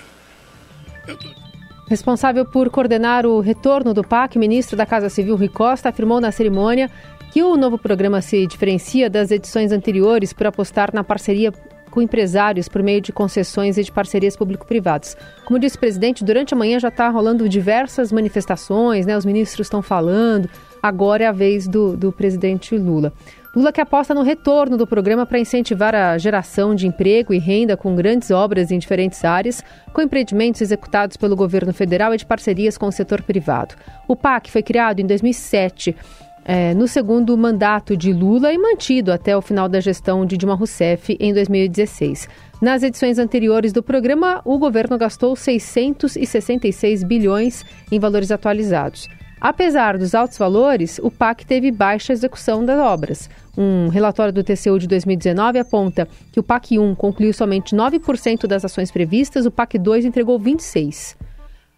Responsável 1.89 2.45
por 2.45 2.71
coordenar 2.71 3.27
o 3.27 3.41
retorno 3.41 3.93
do 3.93 4.05
PAC, 4.05 4.39
ministro 4.39 4.77
da 4.77 4.87
Casa 4.87 5.09
Civil 5.09 5.37
Rui 5.37 5.49
Costa 5.49 5.89
afirmou 5.89 6.21
na 6.21 6.31
cerimônia 6.31 6.91
que 7.33 7.43
o 7.43 7.57
novo 7.57 7.79
programa 7.79 8.21
se 8.21 8.47
diferencia 8.47 9.09
das 9.09 9.31
edições 9.31 9.73
anteriores 9.73 10.33
por 10.33 10.47
apostar 10.47 10.91
na 10.93 11.03
parceria 11.03 11.51
com 11.91 12.01
empresários 12.01 12.69
por 12.69 12.83
meio 12.83 13.01
de 13.01 13.13
concessões 13.13 13.77
e 13.77 13.85
de 13.85 13.93
parcerias 13.93 14.37
público-privadas. 14.37 15.17
Como 15.45 15.59
disse 15.59 15.77
o 15.77 15.81
presidente, 15.81 16.25
durante 16.25 16.55
a 16.55 16.57
manhã 16.57 16.79
já 16.79 16.89
está 16.89 17.09
rolando 17.09 17.49
diversas 17.49 18.11
manifestações, 18.11 19.05
né? 19.05 19.17
os 19.17 19.27
ministros 19.27 19.67
estão 19.67 19.83
falando, 19.83 20.49
agora 20.83 21.25
é 21.25 21.27
a 21.27 21.33
vez 21.33 21.69
do, 21.69 21.97
do 21.97 22.11
presidente 22.11 22.77
Lula. 22.77 23.13
Lula 23.55 23.71
que 23.71 23.83
aposta 23.83 24.15
no 24.15 24.23
retorno 24.23 24.79
do 24.79 24.87
programa 24.87 25.27
para 25.27 25.39
incentivar 25.39 25.95
a 25.95 26.17
geração 26.17 26.75
de 26.75 26.87
emprego 26.87 27.35
e 27.35 27.39
renda 27.39 27.77
com 27.77 27.95
grandes 27.95 28.31
obras 28.31 28.71
em 28.71 28.79
diferentes 28.79 29.23
áreas, 29.27 29.63
com 29.93 30.01
empreendimentos 30.01 30.63
executados 30.63 31.19
pelo 31.19 31.37
governo 31.37 31.73
federal 31.75 32.15
e 32.15 32.17
de 32.17 32.25
parcerias 32.25 32.79
com 32.79 32.87
o 32.87 32.93
setor 32.93 33.21
privado. 33.21 33.75
O 34.09 34.17
PAC 34.17 34.51
foi 34.51 34.63
criado 34.63 35.01
em 35.01 35.07
2007 35.07 35.95
é, 36.45 36.75
no 36.75 36.89
segundo 36.89 37.37
mandato 37.37 37.97
de 37.97 38.13
Lula 38.13 38.53
e 38.53 38.59
mantido 38.59 39.13
até 39.13 39.37
o 39.37 39.43
final 39.43 39.69
da 39.69 39.81
gestão 39.81 40.25
de 40.25 40.37
Dilma 40.37 40.55
Rousseff 40.55 41.17
em 41.21 41.33
2016. 41.33 42.29
Nas 42.61 42.83
edições 42.83 43.19
anteriores 43.19 43.73
do 43.73 43.83
programa, 43.83 44.41
o 44.45 44.59
governo 44.59 44.97
gastou 44.97 45.37
666 45.37 47.05
bilhões 47.05 47.65
em 47.91 47.99
valores 47.99 48.31
atualizados. 48.31 49.09
Apesar 49.43 49.99
dos 49.99 50.15
altos 50.15 50.39
valores, 50.39 51.01
o 51.03 51.11
PAC 51.11 51.45
teve 51.45 51.73
baixa 51.73 52.13
execução 52.13 52.65
das 52.65 52.79
obras. 52.79 53.29
Um 53.59 53.89
relatório 53.89 54.33
do 54.33 54.45
TCU 54.45 54.79
de 54.79 54.87
2019 54.87 55.59
aponta 55.59 56.07
que 56.31 56.39
o 56.39 56.45
PAC 56.45 56.79
1 56.79 56.95
concluiu 56.95 57.33
somente 57.33 57.75
9% 57.75 58.47
das 58.47 58.65
ações 58.65 58.93
previstas, 58.93 59.45
o 59.45 59.51
PAC 59.51 59.81
2 59.81 60.05
entregou 60.05 60.39
26%. 60.39 61.17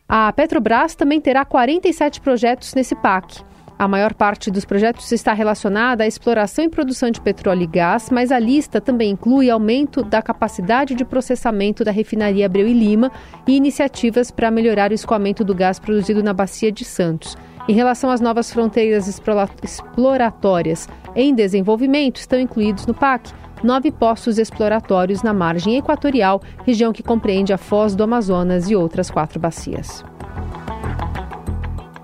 A 0.07 0.31
Petrobras 0.35 0.95
também 0.95 1.19
terá 1.19 1.43
47 1.43 2.21
projetos 2.21 2.75
nesse 2.75 2.95
PAC. 2.95 3.43
A 3.79 3.89
maior 3.89 4.13
parte 4.13 4.51
dos 4.51 4.67
projetos 4.67 5.11
está 5.11 5.33
relacionada 5.33 6.05
à 6.05 6.07
exploração 6.07 6.67
e 6.67 6.69
produção 6.69 7.11
de 7.11 7.19
petróleo 7.19 7.63
e 7.63 7.67
gás, 7.67 8.11
mas 8.11 8.31
a 8.31 8.39
lista 8.39 8.79
também 8.79 9.13
inclui 9.13 9.49
aumento 9.49 10.03
da 10.03 10.21
capacidade 10.21 10.95
de 10.95 11.05
processamento 11.05 11.83
da 11.83 11.91
refinaria 11.91 12.45
Abreu 12.45 12.69
e 12.69 12.75
Lima 12.75 13.11
e 13.49 13.57
iniciativas 13.57 14.31
para 14.31 14.51
melhorar 14.51 14.91
o 14.91 14.95
escoamento 14.95 15.43
do 15.43 15.55
gás 15.55 15.79
produzido 15.79 16.23
na 16.23 16.35
Bacia 16.35 16.71
de 16.71 16.85
Santos. 16.85 17.37
Em 17.67 17.73
relação 17.73 18.11
às 18.11 18.21
novas 18.21 18.53
fronteiras 18.53 19.09
exploratórias 19.09 20.87
em 21.17 21.35
desenvolvimento, 21.35 22.19
estão 22.19 22.39
incluídos 22.39 22.87
no 22.87 22.93
PAC 22.93 23.33
nove 23.63 23.91
postos 23.91 24.39
exploratórios 24.39 25.23
na 25.23 25.33
margem 25.33 25.79
equatorial, 25.79 26.43
região 26.67 26.93
que 26.93 27.03
compreende 27.03 27.55
a 27.55 27.57
Foz 27.57 27.95
do 27.95 28.03
Amazonas 28.03 28.69
e 28.69 28.77
outras 28.77 29.11
quatro 29.11 29.41
bacias. 29.41 30.05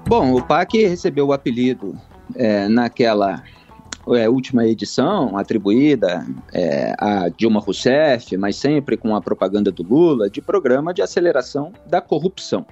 Bom, 0.09 0.35
o 0.35 0.43
PAC 0.43 0.79
recebeu 0.79 1.27
o 1.27 1.33
apelido 1.35 1.95
é, 2.35 2.67
naquela 2.67 3.43
é, 4.09 4.31
última 4.31 4.67
edição, 4.67 5.37
atribuída 5.37 6.27
é, 6.55 6.95
a 6.99 7.29
Dilma 7.29 7.61
Rousseff, 7.61 8.35
mas 8.39 8.57
sempre 8.57 8.97
com 8.97 9.15
a 9.15 9.21
propaganda 9.21 9.71
do 9.71 9.83
Lula, 9.83 10.31
de 10.31 10.41
programa 10.41 10.95
de 10.95 11.03
aceleração 11.03 11.73
da 11.87 12.01
corrupção. 12.01 12.65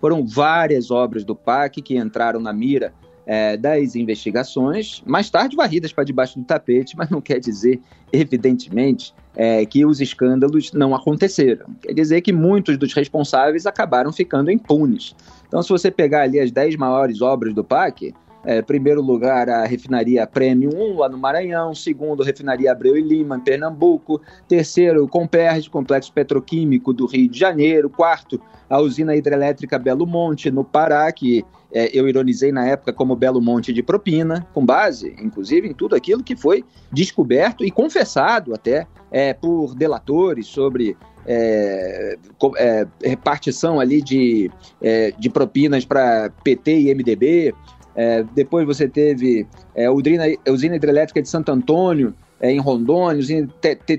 Foram 0.00 0.26
várias 0.26 0.90
obras 0.90 1.24
do 1.24 1.34
PAC 1.34 1.82
que 1.82 1.96
entraram 1.96 2.40
na 2.40 2.52
mira 2.52 2.92
é, 3.26 3.56
das 3.56 3.96
investigações, 3.96 5.02
mais 5.04 5.28
tarde 5.28 5.56
varridas 5.56 5.92
para 5.92 6.04
debaixo 6.04 6.38
do 6.38 6.44
tapete, 6.44 6.96
mas 6.96 7.10
não 7.10 7.20
quer 7.20 7.40
dizer, 7.40 7.80
evidentemente, 8.12 9.12
é, 9.34 9.66
que 9.66 9.84
os 9.84 10.00
escândalos 10.00 10.72
não 10.72 10.94
aconteceram. 10.94 11.66
Quer 11.82 11.92
dizer 11.92 12.20
que 12.20 12.32
muitos 12.32 12.78
dos 12.78 12.92
responsáveis 12.92 13.66
acabaram 13.66 14.12
ficando 14.12 14.50
impunes. 14.50 15.14
Então, 15.48 15.60
se 15.62 15.68
você 15.68 15.90
pegar 15.90 16.22
ali 16.22 16.38
as 16.38 16.52
10 16.52 16.76
maiores 16.76 17.20
obras 17.20 17.52
do 17.52 17.64
PAC, 17.64 18.14
é, 18.46 18.62
primeiro 18.62 19.02
lugar, 19.02 19.50
a 19.50 19.66
refinaria 19.66 20.24
Premium 20.24 20.70
1, 20.70 20.98
lá 20.98 21.08
no 21.08 21.18
Maranhão. 21.18 21.74
Segundo, 21.74 22.22
a 22.22 22.26
refinaria 22.26 22.70
Abreu 22.70 22.96
e 22.96 23.02
Lima, 23.02 23.36
em 23.36 23.40
Pernambuco. 23.40 24.22
Terceiro, 24.46 25.02
o 25.02 25.08
Complexo 25.08 26.12
Petroquímico 26.12 26.92
do 26.92 27.06
Rio 27.06 27.28
de 27.28 27.36
Janeiro. 27.36 27.90
Quarto, 27.90 28.40
a 28.70 28.78
usina 28.78 29.16
hidrelétrica 29.16 29.80
Belo 29.80 30.06
Monte, 30.06 30.48
no 30.48 30.62
Pará, 30.62 31.10
que 31.10 31.44
é, 31.72 31.90
eu 31.92 32.08
ironizei 32.08 32.52
na 32.52 32.64
época 32.64 32.92
como 32.92 33.16
Belo 33.16 33.42
Monte 33.42 33.72
de 33.72 33.82
propina, 33.82 34.46
com 34.54 34.64
base, 34.64 35.16
inclusive, 35.20 35.66
em 35.66 35.74
tudo 35.74 35.96
aquilo 35.96 36.22
que 36.22 36.36
foi 36.36 36.64
descoberto 36.92 37.64
e 37.64 37.70
confessado 37.72 38.54
até 38.54 38.86
é, 39.10 39.34
por 39.34 39.74
delatores 39.74 40.46
sobre 40.46 40.96
é, 41.26 42.16
é, 42.56 42.86
repartição 43.02 43.80
ali 43.80 44.00
de, 44.00 44.50
é, 44.80 45.12
de 45.18 45.28
propinas 45.28 45.84
para 45.84 46.30
PT 46.44 46.80
e 46.80 46.94
MDB. 46.94 47.54
É, 47.96 48.22
depois 48.34 48.66
você 48.66 48.86
teve 48.86 49.46
é, 49.74 49.86
a 49.86 49.92
usina, 49.92 50.24
a 50.46 50.50
usina 50.50 50.76
hidrelétrica 50.76 51.22
de 51.22 51.28
Santo 51.28 51.50
Antônio, 51.50 52.14
é, 52.38 52.52
em 52.52 52.60
Rondônia, 52.60 53.18
usina 53.18 53.48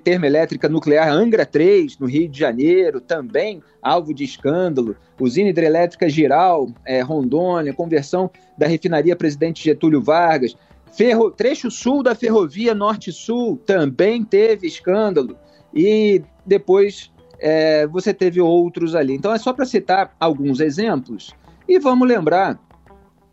termoelétrica 0.04 0.70
nuclear 0.70 1.10
Angra 1.10 1.44
3, 1.44 1.98
no 1.98 2.06
Rio 2.06 2.30
de 2.30 2.40
Janeiro, 2.40 3.02
também 3.02 3.64
alvo 3.82 4.14
de 4.14 4.24
escândalo, 4.24 4.96
usina 5.20 5.50
hidrelétrica 5.50 6.08
Giral, 6.08 6.70
é, 6.86 7.02
Rondônia, 7.02 7.74
conversão 7.74 8.30
da 8.56 8.68
refinaria 8.68 9.16
Presidente 9.16 9.64
Getúlio 9.64 10.02
Vargas, 10.02 10.56
Ferro, 10.92 11.32
trecho 11.32 11.70
sul 11.72 12.04
da 12.04 12.14
ferrovia 12.14 12.76
Norte-Sul 12.76 13.58
também 13.66 14.24
teve 14.24 14.68
escândalo, 14.68 15.36
e 15.74 16.22
depois 16.46 17.12
é, 17.40 17.88
você 17.88 18.14
teve 18.14 18.40
outros 18.40 18.96
ali. 18.96 19.14
Então 19.14 19.34
é 19.34 19.38
só 19.40 19.54
para 19.54 19.66
citar 19.66 20.16
alguns 20.20 20.60
exemplos, 20.60 21.36
e 21.68 21.80
vamos 21.80 22.08
lembrar 22.08 22.60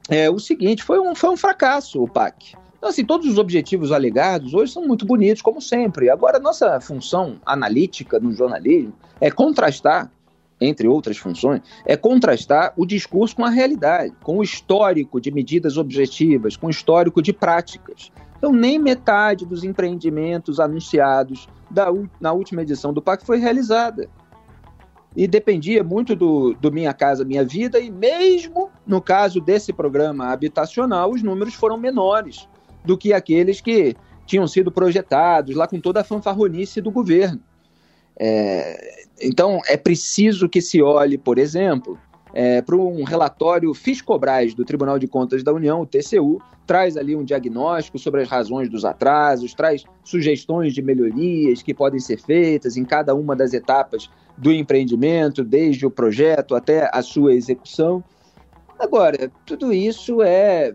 é, 0.08 0.30
o 0.30 0.38
seguinte: 0.38 0.82
foi 0.82 0.98
um, 0.98 1.14
foi 1.14 1.30
um 1.30 1.36
fracasso 1.36 2.02
o 2.02 2.08
PAC. 2.08 2.54
Então, 2.76 2.90
assim, 2.90 3.04
todos 3.04 3.26
os 3.26 3.38
objetivos 3.38 3.92
alegados 3.92 4.52
hoje 4.52 4.72
são 4.72 4.86
muito 4.86 5.06
bonitos, 5.06 5.40
como 5.40 5.58
sempre. 5.58 6.10
Agora, 6.10 6.38
nossa 6.38 6.78
função 6.80 7.40
analítica 7.46 8.20
no 8.20 8.30
jornalismo 8.32 8.92
é 9.20 9.30
contrastar, 9.30 10.10
entre 10.60 10.86
outras 10.86 11.16
funções, 11.16 11.62
é 11.86 11.96
contrastar 11.96 12.74
o 12.76 12.84
discurso 12.84 13.36
com 13.36 13.44
a 13.44 13.48
realidade, 13.48 14.12
com 14.22 14.36
o 14.36 14.42
histórico 14.42 15.18
de 15.18 15.30
medidas 15.30 15.78
objetivas, 15.78 16.58
com 16.58 16.66
o 16.66 16.70
histórico 16.70 17.22
de 17.22 17.32
práticas. 17.32 18.12
Então, 18.36 18.52
nem 18.52 18.78
metade 18.78 19.46
dos 19.46 19.64
empreendimentos 19.64 20.60
anunciados 20.60 21.48
da, 21.70 21.86
na 22.20 22.32
última 22.32 22.60
edição 22.60 22.92
do 22.92 23.00
PAC 23.00 23.24
foi 23.24 23.38
realizada 23.38 24.10
e 25.16 25.26
dependia 25.26 25.84
muito 25.84 26.16
do, 26.16 26.54
do 26.54 26.72
Minha 26.72 26.92
Casa 26.92 27.24
Minha 27.24 27.44
Vida, 27.44 27.78
e 27.78 27.90
mesmo 27.90 28.70
no 28.86 29.00
caso 29.00 29.40
desse 29.40 29.72
programa 29.72 30.32
habitacional, 30.32 31.10
os 31.10 31.22
números 31.22 31.54
foram 31.54 31.76
menores 31.78 32.48
do 32.84 32.98
que 32.98 33.12
aqueles 33.12 33.60
que 33.60 33.96
tinham 34.26 34.46
sido 34.46 34.72
projetados 34.72 35.54
lá 35.54 35.66
com 35.66 35.80
toda 35.80 36.00
a 36.00 36.04
fanfarronice 36.04 36.80
do 36.80 36.90
governo. 36.90 37.40
É, 38.18 39.04
então, 39.20 39.60
é 39.66 39.76
preciso 39.76 40.48
que 40.48 40.60
se 40.60 40.82
olhe, 40.82 41.16
por 41.18 41.38
exemplo, 41.38 41.98
é, 42.32 42.60
para 42.60 42.76
um 42.76 43.04
relatório 43.04 43.72
Fiscobras 43.72 44.54
do 44.54 44.64
Tribunal 44.64 44.98
de 44.98 45.06
Contas 45.06 45.42
da 45.42 45.52
União, 45.52 45.80
o 45.80 45.86
TCU, 45.86 46.40
traz 46.66 46.96
ali 46.96 47.14
um 47.14 47.22
diagnóstico 47.22 47.98
sobre 47.98 48.22
as 48.22 48.28
razões 48.28 48.68
dos 48.68 48.84
atrasos, 48.84 49.54
traz 49.54 49.84
sugestões 50.02 50.72
de 50.74 50.82
melhorias 50.82 51.62
que 51.62 51.74
podem 51.74 52.00
ser 52.00 52.20
feitas 52.20 52.76
em 52.76 52.84
cada 52.84 53.14
uma 53.14 53.36
das 53.36 53.52
etapas 53.52 54.10
do 54.36 54.52
empreendimento, 54.52 55.44
desde 55.44 55.86
o 55.86 55.90
projeto 55.90 56.54
até 56.54 56.90
a 56.92 57.02
sua 57.02 57.34
execução. 57.34 58.02
Agora, 58.78 59.30
tudo 59.46 59.72
isso 59.72 60.22
é, 60.22 60.74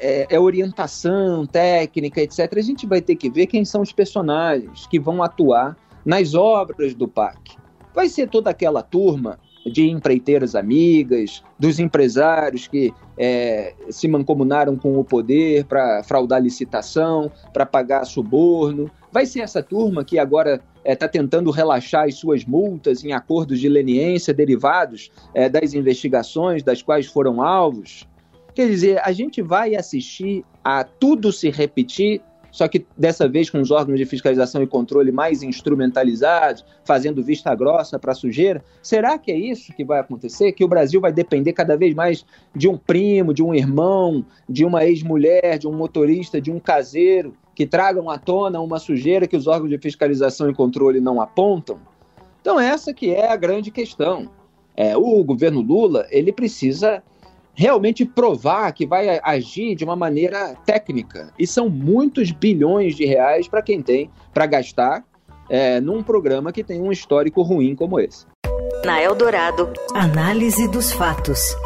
é, 0.00 0.26
é, 0.30 0.40
orientação 0.40 1.46
técnica, 1.46 2.20
etc. 2.20 2.50
A 2.56 2.62
gente 2.62 2.86
vai 2.86 3.00
ter 3.00 3.16
que 3.16 3.30
ver 3.30 3.46
quem 3.46 3.64
são 3.64 3.82
os 3.82 3.92
personagens 3.92 4.86
que 4.86 4.98
vão 4.98 5.22
atuar 5.22 5.76
nas 6.04 6.34
obras 6.34 6.94
do 6.94 7.06
PAC. 7.06 7.56
Vai 7.94 8.08
ser 8.08 8.28
toda 8.28 8.50
aquela 8.50 8.82
turma 8.82 9.38
de 9.64 9.88
empreiteiras 9.88 10.54
amigas, 10.54 11.42
dos 11.58 11.78
empresários 11.78 12.68
que 12.68 12.92
é, 13.16 13.74
se 13.88 14.06
mancomunaram 14.08 14.76
com 14.76 14.98
o 14.98 15.04
poder 15.04 15.64
para 15.64 16.02
fraudar 16.02 16.42
licitação, 16.42 17.30
para 17.52 17.64
pagar 17.64 18.04
suborno. 18.04 18.90
Vai 19.10 19.24
ser 19.24 19.40
essa 19.40 19.62
turma 19.62 20.04
que 20.04 20.18
agora 20.18 20.60
está 20.84 21.06
é, 21.06 21.08
tentando 21.08 21.50
relaxar 21.50 22.04
as 22.04 22.16
suas 22.16 22.44
multas 22.44 23.04
em 23.04 23.12
acordos 23.12 23.58
de 23.58 23.68
leniência 23.68 24.34
derivados 24.34 25.10
é, 25.32 25.48
das 25.48 25.74
investigações 25.74 26.62
das 26.62 26.82
quais 26.82 27.06
foram 27.06 27.42
alvos. 27.42 28.06
Quer 28.54 28.68
dizer, 28.68 29.00
a 29.02 29.10
gente 29.10 29.42
vai 29.42 29.74
assistir 29.74 30.44
a 30.62 30.84
tudo 30.84 31.32
se 31.32 31.50
repetir 31.50 32.20
só 32.54 32.68
que 32.68 32.86
dessa 32.96 33.28
vez 33.28 33.50
com 33.50 33.60
os 33.60 33.72
órgãos 33.72 33.98
de 33.98 34.06
fiscalização 34.06 34.62
e 34.62 34.66
controle 34.68 35.10
mais 35.10 35.42
instrumentalizados, 35.42 36.64
fazendo 36.84 37.20
vista 37.20 37.52
grossa 37.52 37.98
para 37.98 38.12
a 38.12 38.14
sujeira. 38.14 38.64
Será 38.80 39.18
que 39.18 39.32
é 39.32 39.36
isso 39.36 39.72
que 39.72 39.84
vai 39.84 39.98
acontecer? 39.98 40.52
Que 40.52 40.62
o 40.62 40.68
Brasil 40.68 41.00
vai 41.00 41.12
depender 41.12 41.52
cada 41.52 41.76
vez 41.76 41.92
mais 41.96 42.24
de 42.54 42.68
um 42.68 42.78
primo, 42.78 43.34
de 43.34 43.42
um 43.42 43.52
irmão, 43.52 44.24
de 44.48 44.64
uma 44.64 44.84
ex-mulher, 44.84 45.58
de 45.58 45.66
um 45.66 45.72
motorista, 45.72 46.40
de 46.40 46.52
um 46.52 46.60
caseiro 46.60 47.34
que 47.56 47.66
tragam 47.66 48.08
à 48.08 48.18
tona 48.18 48.60
uma 48.60 48.78
sujeira 48.78 49.26
que 49.26 49.36
os 49.36 49.48
órgãos 49.48 49.70
de 49.70 49.78
fiscalização 49.78 50.48
e 50.48 50.54
controle 50.54 51.00
não 51.00 51.20
apontam? 51.20 51.80
Então 52.40 52.60
essa 52.60 52.94
que 52.94 53.12
é 53.12 53.32
a 53.32 53.36
grande 53.36 53.72
questão. 53.72 54.30
É, 54.76 54.96
o 54.96 55.24
governo 55.24 55.60
Lula 55.60 56.06
ele 56.08 56.32
precisa 56.32 57.02
realmente 57.54 58.04
provar 58.04 58.72
que 58.72 58.86
vai 58.86 59.20
agir 59.22 59.74
de 59.74 59.84
uma 59.84 59.96
maneira 59.96 60.54
técnica. 60.66 61.32
E 61.38 61.46
são 61.46 61.68
muitos 61.68 62.30
bilhões 62.30 62.96
de 62.96 63.04
reais 63.04 63.46
para 63.48 63.62
quem 63.62 63.80
tem 63.80 64.10
para 64.32 64.46
gastar 64.46 65.04
é, 65.48 65.80
num 65.80 66.02
programa 66.02 66.52
que 66.52 66.64
tem 66.64 66.80
um 66.80 66.90
histórico 66.90 67.42
ruim 67.42 67.74
como 67.74 68.00
esse. 68.00 68.26
Na 68.84 69.00
Eldorado, 69.00 69.72
análise 69.94 70.68
dos 70.68 70.92
fatos. 70.92 71.56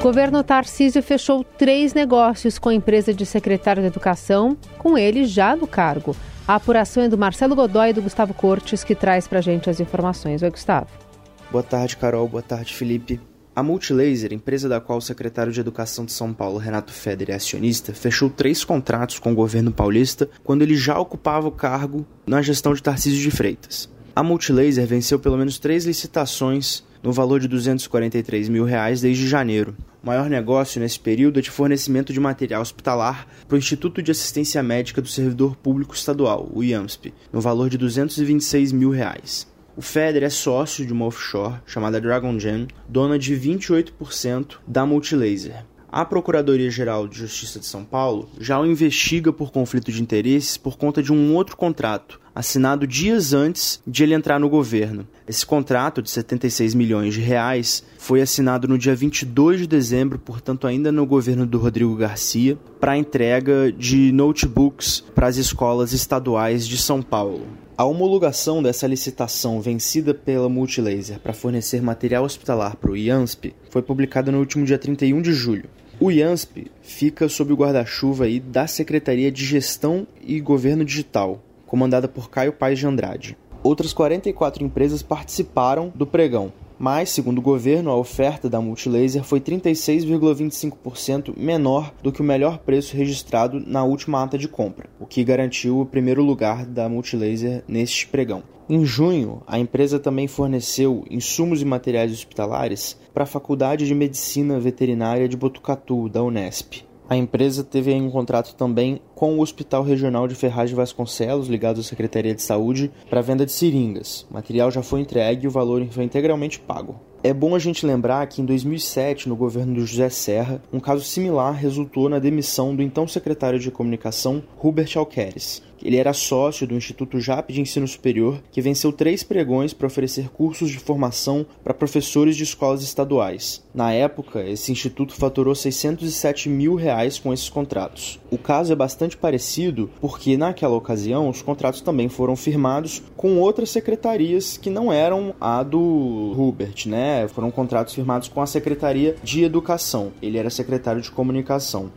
Governo 0.00 0.44
Tarcísio 0.44 1.02
fechou 1.02 1.42
três 1.42 1.92
negócios 1.92 2.56
com 2.56 2.68
a 2.68 2.74
empresa 2.74 3.12
de 3.12 3.26
secretário 3.26 3.82
de 3.82 3.88
Educação, 3.88 4.56
com 4.78 4.96
ele 4.96 5.24
já 5.24 5.56
no 5.56 5.66
cargo. 5.66 6.14
A 6.46 6.54
apuração 6.54 7.02
é 7.02 7.08
do 7.08 7.18
Marcelo 7.18 7.56
Godoy 7.56 7.90
e 7.90 7.92
do 7.92 8.00
Gustavo 8.00 8.32
Cortes, 8.32 8.84
que 8.84 8.94
traz 8.94 9.26
para 9.26 9.40
a 9.40 9.42
gente 9.42 9.68
as 9.68 9.80
informações. 9.80 10.40
Oi, 10.40 10.50
Gustavo. 10.50 11.07
Boa 11.50 11.62
tarde, 11.62 11.96
Carol. 11.96 12.28
Boa 12.28 12.42
tarde, 12.42 12.74
Felipe. 12.74 13.18
A 13.56 13.62
Multilaser, 13.62 14.34
empresa 14.34 14.68
da 14.68 14.82
qual 14.82 14.98
o 14.98 15.02
secretário 15.02 15.50
de 15.50 15.58
Educação 15.58 16.04
de 16.04 16.12
São 16.12 16.34
Paulo, 16.34 16.58
Renato 16.58 16.92
Feder, 16.92 17.30
é 17.30 17.34
acionista, 17.34 17.94
fechou 17.94 18.28
três 18.28 18.62
contratos 18.64 19.18
com 19.18 19.32
o 19.32 19.34
governo 19.34 19.72
paulista 19.72 20.28
quando 20.44 20.60
ele 20.60 20.76
já 20.76 20.98
ocupava 20.98 21.48
o 21.48 21.52
cargo 21.52 22.06
na 22.26 22.42
gestão 22.42 22.74
de 22.74 22.82
Tarcísio 22.82 23.18
de 23.18 23.30
Freitas. 23.30 23.88
A 24.14 24.22
Multilaser 24.22 24.86
venceu 24.86 25.18
pelo 25.18 25.38
menos 25.38 25.58
três 25.58 25.86
licitações 25.86 26.84
no 27.02 27.12
valor 27.12 27.40
de 27.40 27.48
243 27.48 28.50
mil 28.50 28.64
reais 28.64 29.00
desde 29.00 29.26
janeiro. 29.26 29.74
O 30.02 30.06
maior 30.06 30.28
negócio 30.28 30.80
nesse 30.80 31.00
período 31.00 31.38
é 31.38 31.42
de 31.42 31.50
fornecimento 31.50 32.12
de 32.12 32.20
material 32.20 32.60
hospitalar 32.60 33.26
para 33.48 33.54
o 33.54 33.58
Instituto 33.58 34.02
de 34.02 34.10
Assistência 34.10 34.62
Médica 34.62 35.00
do 35.00 35.08
Servidor 35.08 35.56
Público 35.56 35.94
Estadual, 35.94 36.46
o 36.52 36.62
IAMSP, 36.62 37.14
no 37.32 37.40
valor 37.40 37.70
de 37.70 37.78
226 37.78 38.70
mil 38.70 38.90
reais. 38.90 39.48
O 39.78 39.80
Feder 39.80 40.24
é 40.24 40.28
sócio 40.28 40.84
de 40.84 40.92
uma 40.92 41.04
offshore 41.04 41.60
chamada 41.64 42.00
Dragon 42.00 42.36
Gem, 42.36 42.66
dona 42.88 43.16
de 43.16 43.36
28% 43.36 44.56
da 44.66 44.84
Multilaser. 44.84 45.64
A 45.88 46.04
Procuradoria-Geral 46.04 47.06
de 47.06 47.18
Justiça 47.18 47.60
de 47.60 47.66
São 47.66 47.84
Paulo 47.84 48.28
já 48.40 48.58
o 48.58 48.66
investiga 48.66 49.32
por 49.32 49.52
conflito 49.52 49.92
de 49.92 50.02
interesses 50.02 50.56
por 50.56 50.76
conta 50.76 51.00
de 51.00 51.12
um 51.12 51.32
outro 51.32 51.56
contrato, 51.56 52.20
assinado 52.38 52.86
dias 52.86 53.32
antes 53.32 53.82
de 53.84 54.04
ele 54.04 54.14
entrar 54.14 54.38
no 54.38 54.48
governo. 54.48 55.04
Esse 55.26 55.44
contrato 55.44 56.00
de 56.00 56.08
76 56.08 56.72
milhões 56.72 57.12
de 57.12 57.20
reais 57.20 57.82
foi 57.98 58.22
assinado 58.22 58.68
no 58.68 58.78
dia 58.78 58.94
22 58.94 59.62
de 59.62 59.66
dezembro, 59.66 60.20
portanto 60.20 60.64
ainda 60.64 60.92
no 60.92 61.04
governo 61.04 61.44
do 61.44 61.58
Rodrigo 61.58 61.96
Garcia, 61.96 62.56
para 62.78 62.96
entrega 62.96 63.72
de 63.72 64.12
notebooks 64.12 65.02
para 65.16 65.26
as 65.26 65.36
escolas 65.36 65.92
estaduais 65.92 66.64
de 66.64 66.78
São 66.78 67.02
Paulo. 67.02 67.44
A 67.76 67.84
homologação 67.84 68.62
dessa 68.62 68.86
licitação 68.86 69.60
vencida 69.60 70.14
pela 70.14 70.48
Multilaser 70.48 71.18
para 71.18 71.32
fornecer 71.32 71.82
material 71.82 72.22
hospitalar 72.22 72.76
para 72.76 72.92
o 72.92 72.96
IANSP 72.96 73.52
foi 73.68 73.82
publicada 73.82 74.30
no 74.30 74.38
último 74.38 74.64
dia 74.64 74.78
31 74.78 75.22
de 75.22 75.32
julho. 75.32 75.68
O 75.98 76.12
IANSP 76.12 76.70
fica 76.82 77.28
sob 77.28 77.52
o 77.52 77.56
guarda-chuva 77.56 78.26
da 78.44 78.68
Secretaria 78.68 79.32
de 79.32 79.44
Gestão 79.44 80.06
e 80.22 80.38
Governo 80.38 80.84
Digital, 80.84 81.42
comandada 81.68 82.08
por 82.08 82.28
Caio 82.28 82.52
Paes 82.52 82.80
de 82.80 82.86
Andrade. 82.88 83.38
Outras 83.62 83.92
44 83.92 84.64
empresas 84.64 85.02
participaram 85.02 85.92
do 85.94 86.06
pregão, 86.06 86.52
mas, 86.78 87.10
segundo 87.10 87.38
o 87.38 87.42
governo, 87.42 87.90
a 87.90 87.96
oferta 87.96 88.48
da 88.48 88.60
Multilaser 88.60 89.24
foi 89.24 89.40
36,25% 89.40 91.36
menor 91.36 91.92
do 92.02 92.12
que 92.12 92.20
o 92.20 92.24
melhor 92.24 92.58
preço 92.58 92.96
registrado 92.96 93.58
na 93.58 93.82
última 93.82 94.22
ata 94.22 94.38
de 94.38 94.46
compra, 94.46 94.88
o 95.00 95.06
que 95.06 95.24
garantiu 95.24 95.80
o 95.80 95.86
primeiro 95.86 96.22
lugar 96.22 96.64
da 96.64 96.88
Multilaser 96.88 97.64
neste 97.66 98.06
pregão. 98.06 98.44
Em 98.70 98.84
junho, 98.84 99.42
a 99.46 99.58
empresa 99.58 99.98
também 99.98 100.28
forneceu 100.28 101.04
insumos 101.10 101.62
e 101.62 101.64
materiais 101.64 102.12
hospitalares 102.12 102.96
para 103.12 103.24
a 103.24 103.26
Faculdade 103.26 103.86
de 103.86 103.94
Medicina 103.94 104.60
Veterinária 104.60 105.28
de 105.28 105.36
Botucatu, 105.36 106.08
da 106.08 106.22
Unesp. 106.22 106.86
A 107.08 107.16
empresa 107.16 107.64
teve 107.64 107.94
um 107.94 108.10
contrato 108.10 108.54
também 108.54 109.00
com 109.14 109.38
o 109.38 109.40
Hospital 109.40 109.82
Regional 109.82 110.28
de 110.28 110.34
Ferraz 110.34 110.68
de 110.68 110.76
Vasconcelos, 110.76 111.48
ligado 111.48 111.80
à 111.80 111.82
Secretaria 111.82 112.34
de 112.34 112.42
Saúde, 112.42 112.90
para 113.08 113.22
venda 113.22 113.46
de 113.46 113.52
seringas. 113.52 114.26
O 114.30 114.34
material 114.34 114.70
já 114.70 114.82
foi 114.82 115.00
entregue 115.00 115.46
e 115.46 115.48
o 115.48 115.50
valor 115.50 115.82
foi 115.90 116.04
integralmente 116.04 116.60
pago. 116.60 117.00
É 117.24 117.32
bom 117.32 117.54
a 117.54 117.58
gente 117.58 117.86
lembrar 117.86 118.26
que 118.26 118.42
em 118.42 118.44
2007, 118.44 119.26
no 119.26 119.34
governo 119.34 119.74
do 119.74 119.86
José 119.86 120.10
Serra, 120.10 120.62
um 120.70 120.78
caso 120.78 121.02
similar 121.02 121.52
resultou 121.52 122.10
na 122.10 122.18
demissão 122.18 122.76
do 122.76 122.82
então 122.82 123.08
secretário 123.08 123.58
de 123.58 123.70
Comunicação, 123.70 124.42
Hubert 124.62 124.92
Alqueres. 124.96 125.62
Ele 125.82 125.96
era 125.96 126.12
sócio 126.12 126.66
do 126.66 126.74
Instituto 126.74 127.20
JAP 127.20 127.52
de 127.52 127.60
Ensino 127.60 127.86
Superior, 127.86 128.40
que 128.50 128.60
venceu 128.60 128.92
três 128.92 129.22
pregões 129.22 129.72
para 129.72 129.86
oferecer 129.86 130.28
cursos 130.28 130.70
de 130.70 130.78
formação 130.78 131.46
para 131.62 131.74
professores 131.74 132.36
de 132.36 132.42
escolas 132.42 132.82
estaduais. 132.82 133.62
Na 133.74 133.92
época, 133.92 134.42
esse 134.44 134.72
instituto 134.72 135.14
faturou 135.14 135.54
607 135.54 136.48
mil 136.48 136.74
reais 136.74 137.18
com 137.18 137.32
esses 137.32 137.48
contratos. 137.48 138.18
O 138.30 138.38
caso 138.38 138.72
é 138.72 138.76
bastante 138.76 139.16
parecido 139.16 139.90
porque, 140.00 140.36
naquela 140.36 140.76
ocasião, 140.76 141.28
os 141.28 141.42
contratos 141.42 141.80
também 141.80 142.08
foram 142.08 142.36
firmados 142.36 143.02
com 143.16 143.38
outras 143.38 143.70
secretarias 143.70 144.56
que 144.56 144.70
não 144.70 144.92
eram 144.92 145.34
a 145.40 145.62
do 145.62 146.34
Hubert, 146.36 146.86
né? 146.86 147.28
Foram 147.28 147.50
contratos 147.50 147.94
firmados 147.94 148.28
com 148.28 148.40
a 148.40 148.46
Secretaria 148.46 149.16
de 149.22 149.44
Educação. 149.44 150.12
Ele 150.20 150.38
era 150.38 150.50
secretário 150.50 151.00
de 151.00 151.10
Comunicação. 151.10 151.90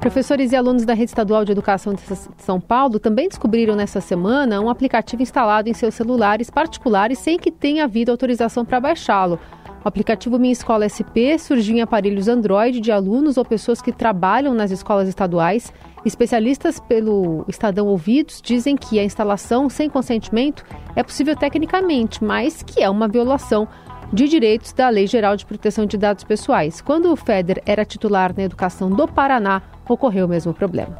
Professores 0.00 0.52
e 0.52 0.56
alunos 0.56 0.84
da 0.84 0.94
Rede 0.94 1.10
Estadual 1.10 1.44
de 1.44 1.50
Educação 1.50 1.92
de 1.92 2.00
São 2.38 2.60
Paulo 2.60 3.00
também 3.00 3.28
descobriram 3.28 3.74
nessa 3.74 4.00
semana 4.00 4.60
um 4.60 4.70
aplicativo 4.70 5.22
instalado 5.22 5.68
em 5.68 5.74
seus 5.74 5.94
celulares 5.94 6.50
particulares 6.50 7.18
sem 7.18 7.36
que 7.36 7.50
tenha 7.50 7.84
havido 7.84 8.12
autorização 8.12 8.64
para 8.64 8.78
baixá-lo. 8.78 9.40
O 9.84 9.88
aplicativo 9.88 10.38
Minha 10.38 10.52
Escola 10.52 10.88
SP 10.88 11.38
surgiu 11.38 11.76
em 11.76 11.80
aparelhos 11.80 12.28
Android 12.28 12.80
de 12.80 12.92
alunos 12.92 13.36
ou 13.36 13.44
pessoas 13.44 13.82
que 13.82 13.92
trabalham 13.92 14.54
nas 14.54 14.70
escolas 14.70 15.08
estaduais. 15.08 15.72
Especialistas 16.04 16.78
pelo 16.78 17.44
Estadão 17.48 17.86
Ouvidos 17.86 18.40
dizem 18.40 18.76
que 18.76 18.98
a 18.98 19.04
instalação 19.04 19.68
sem 19.68 19.90
consentimento 19.90 20.64
é 20.94 21.02
possível 21.02 21.34
tecnicamente, 21.36 22.22
mas 22.22 22.62
que 22.62 22.82
é 22.82 22.88
uma 22.88 23.08
violação 23.08 23.68
de 24.12 24.26
direitos 24.26 24.72
da 24.72 24.88
Lei 24.88 25.06
Geral 25.06 25.36
de 25.36 25.44
Proteção 25.44 25.84
de 25.84 25.98
Dados 25.98 26.24
Pessoais. 26.24 26.80
Quando 26.80 27.12
o 27.12 27.16
FEDER 27.16 27.62
era 27.66 27.84
titular 27.84 28.34
na 28.36 28.44
educação 28.44 28.88
do 28.88 29.06
Paraná, 29.06 29.62
ocorreu 29.88 30.26
o 30.26 30.28
mesmo 30.28 30.54
problema. 30.54 30.96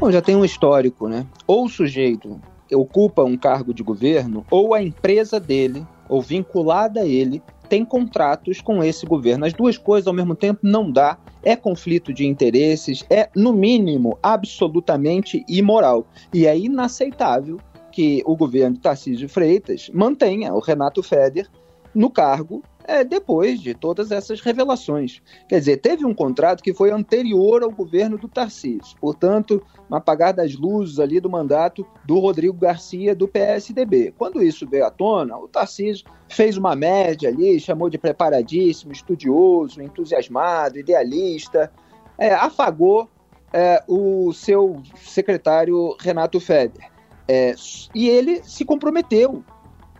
Bom, 0.00 0.10
já 0.10 0.22
tem 0.22 0.34
um 0.34 0.44
histórico, 0.44 1.08
né? 1.08 1.26
Ou 1.46 1.66
o 1.66 1.68
sujeito 1.68 2.40
ocupa 2.74 3.22
um 3.22 3.36
cargo 3.36 3.74
de 3.74 3.82
governo, 3.82 4.46
ou 4.50 4.72
a 4.72 4.82
empresa 4.82 5.38
dele, 5.38 5.86
ou 6.08 6.22
vinculada 6.22 7.00
a 7.00 7.06
ele, 7.06 7.42
tem 7.68 7.84
contratos 7.84 8.60
com 8.60 8.82
esse 8.82 9.04
governo. 9.06 9.44
As 9.44 9.52
duas 9.52 9.76
coisas 9.76 10.06
ao 10.06 10.14
mesmo 10.14 10.34
tempo 10.34 10.60
não 10.62 10.90
dá. 10.90 11.18
É 11.42 11.54
conflito 11.54 12.12
de 12.12 12.26
interesses, 12.26 13.04
é, 13.10 13.28
no 13.36 13.52
mínimo, 13.52 14.18
absolutamente 14.22 15.44
imoral. 15.48 16.06
E 16.32 16.46
é 16.46 16.56
inaceitável 16.56 17.58
que 17.92 18.22
o 18.26 18.34
governo 18.34 18.76
de 18.76 18.82
Tarcísio 18.82 19.28
Freitas 19.28 19.90
mantenha 19.92 20.52
o 20.54 20.60
Renato 20.60 21.02
Feder 21.02 21.48
no 21.94 22.10
cargo 22.10 22.62
é, 22.84 23.04
depois 23.04 23.60
de 23.60 23.74
todas 23.74 24.10
essas 24.10 24.40
revelações. 24.40 25.22
Quer 25.48 25.58
dizer, 25.58 25.76
teve 25.78 26.04
um 26.04 26.14
contrato 26.14 26.62
que 26.62 26.74
foi 26.74 26.90
anterior 26.90 27.62
ao 27.62 27.70
governo 27.70 28.18
do 28.18 28.28
Tarcísio, 28.28 28.96
portanto, 29.00 29.62
no 29.88 29.96
apagar 29.96 30.32
das 30.34 30.56
luzes 30.56 30.98
ali 30.98 31.20
do 31.20 31.30
mandato 31.30 31.86
do 32.04 32.18
Rodrigo 32.18 32.54
Garcia 32.54 33.14
do 33.14 33.28
PSDB. 33.28 34.12
Quando 34.18 34.42
isso 34.42 34.66
veio 34.68 34.86
à 34.86 34.90
tona, 34.90 35.36
o 35.36 35.48
Tarcísio 35.48 36.06
fez 36.28 36.56
uma 36.56 36.74
média 36.74 37.28
ali, 37.28 37.60
chamou 37.60 37.88
de 37.88 37.98
preparadíssimo, 37.98 38.92
estudioso, 38.92 39.82
entusiasmado, 39.82 40.78
idealista, 40.78 41.70
é, 42.18 42.32
afagou 42.34 43.08
é, 43.52 43.82
o 43.86 44.32
seu 44.32 44.82
secretário 44.96 45.96
Renato 46.00 46.40
Feder. 46.40 46.91
É, 47.26 47.54
e 47.94 48.08
ele 48.08 48.42
se 48.44 48.64
comprometeu, 48.64 49.44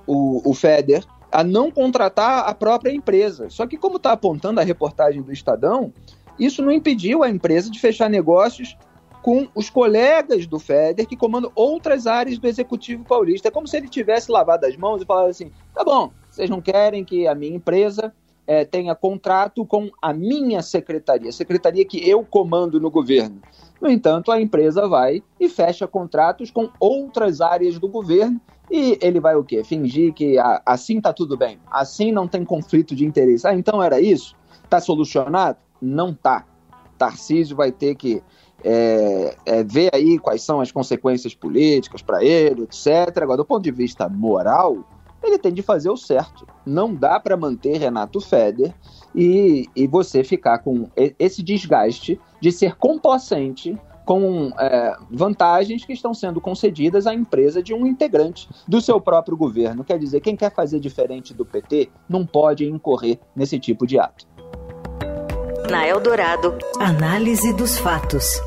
o, 0.07 0.51
o 0.51 0.55
Feder, 0.55 1.05
a 1.31 1.43
não 1.43 1.71
contratar 1.71 2.49
a 2.49 2.55
própria 2.55 2.93
empresa. 2.93 3.49
Só 3.49 3.67
que, 3.67 3.77
como 3.77 3.97
está 3.97 4.13
apontando 4.13 4.61
a 4.61 4.65
reportagem 4.65 5.23
do 5.23 5.33
Estadão, 5.33 5.93
isso 6.39 6.63
não 6.63 6.71
impediu 6.71 7.23
a 7.23 7.31
empresa 7.31 7.71
de 7.71 7.79
fechar 7.79 8.11
negócios 8.11 8.77
com 9.23 9.47
os 9.55 9.71
colegas 9.71 10.47
do 10.47 10.59
FEDER 10.59 11.07
que 11.07 11.17
comandam 11.17 11.53
outras 11.55 12.09
áreas 12.09 12.39
do 12.39 12.49
Executivo 12.49 13.05
Paulista. 13.05 13.49
É 13.49 13.51
como 13.51 13.69
se 13.69 13.77
ele 13.77 13.89
tivesse 13.89 14.31
lavado 14.31 14.67
as 14.67 14.77
mãos 14.77 15.01
e 15.01 15.07
falado 15.07 15.29
assim: 15.29 15.51
tá 15.73 15.85
bom, 15.85 16.11
vocês 16.29 16.51
não 16.51 16.61
querem 16.61 17.05
que 17.05 17.27
a 17.29 17.35
minha 17.35 17.55
empresa 17.55 18.13
é, 18.53 18.67
tenha 18.67 18.95
contrato 18.95 19.65
com 19.65 19.91
a 20.01 20.13
minha 20.13 20.61
secretaria, 20.61 21.33
secretaria 21.33 21.87
que 21.87 22.07
eu 22.07 22.23
comando 22.23 22.79
no 22.79 22.91
governo. 22.91 23.41
No 23.81 23.89
entanto, 23.89 24.31
a 24.31 24.41
empresa 24.41 24.87
vai 24.87 25.23
e 25.41 25.49
fecha 25.49 25.89
contratos 25.89 26.51
com 26.51 26.69
outras 26.79 27.41
áreas 27.41 27.79
do 27.79 27.89
governo 27.89 28.39
e 28.71 28.99
ele 29.01 29.21
vai 29.21 29.35
o 29.37 29.43
quê? 29.43 29.65
Fingir 29.65 30.13
que 30.13 30.39
ah, 30.39 30.61
assim 30.67 31.01
tá 31.01 31.15
tudo 31.15 31.35
bem, 31.35 31.59
assim 31.71 32.13
não 32.13 32.29
tem 32.29 32.45
conflito 32.45 32.95
de 32.95 33.07
interesse. 33.07 33.47
Ah, 33.47 33.55
então 33.55 33.83
era 33.83 33.99
isso? 34.01 34.37
Tá 34.69 34.81
solucionado? 34.81 35.59
Não 35.81 36.13
tá. 36.13 36.45
Tarcísio 36.99 37.57
vai 37.57 37.73
ter 37.73 37.95
que 37.95 38.23
é, 38.63 39.35
é, 39.47 39.65
ver 39.65 39.91
aí 39.95 40.19
quais 40.19 40.43
são 40.43 40.61
as 40.61 40.71
consequências 40.71 41.35
políticas 41.35 42.03
para 42.03 42.23
ele, 42.23 42.65
etc. 42.65 43.17
Agora, 43.23 43.39
do 43.39 43.47
ponto 43.47 43.63
de 43.63 43.73
vista 43.73 44.09
moral, 44.11 44.85
ele 45.23 45.39
tem 45.39 45.53
de 45.53 45.63
fazer 45.63 45.91
o 45.91 45.97
certo. 45.97 46.47
Não 46.65 46.95
dá 46.95 47.19
para 47.21 47.37
manter 47.37 47.79
Renato 47.79 48.21
Feder 48.21 48.75
e, 49.15 49.69
e 49.75 49.87
você 49.87 50.25
ficar 50.25 50.59
com 50.59 50.89
esse 51.19 51.43
desgaste 51.43 52.21
de 52.41 52.51
ser 52.53 52.77
complacente 52.77 53.79
com 54.05 54.51
é, 54.59 54.97
vantagens 55.11 55.85
que 55.85 55.93
estão 55.93 56.13
sendo 56.13 56.41
concedidas 56.41 57.07
à 57.07 57.15
empresa 57.15 57.63
de 57.63 57.73
um 57.73 57.87
integrante 57.87 58.49
do 58.67 58.81
seu 58.81 59.01
próprio 59.01 59.37
governo. 59.37 59.85
Quer 59.85 59.99
dizer, 59.99 60.21
quem 60.21 60.37
quer 60.37 60.53
fazer 60.53 60.81
diferente 60.81 61.33
do 61.33 61.45
PT 61.45 61.89
não 62.09 62.27
pode 62.27 62.69
incorrer 62.69 63.19
nesse 63.35 63.59
tipo 63.59 63.87
de 63.87 63.99
ato. 63.99 64.27
Na 65.71 65.87
Eldorado, 65.87 66.59
análise 66.81 67.53
dos 67.55 67.79
fatos. 67.79 68.43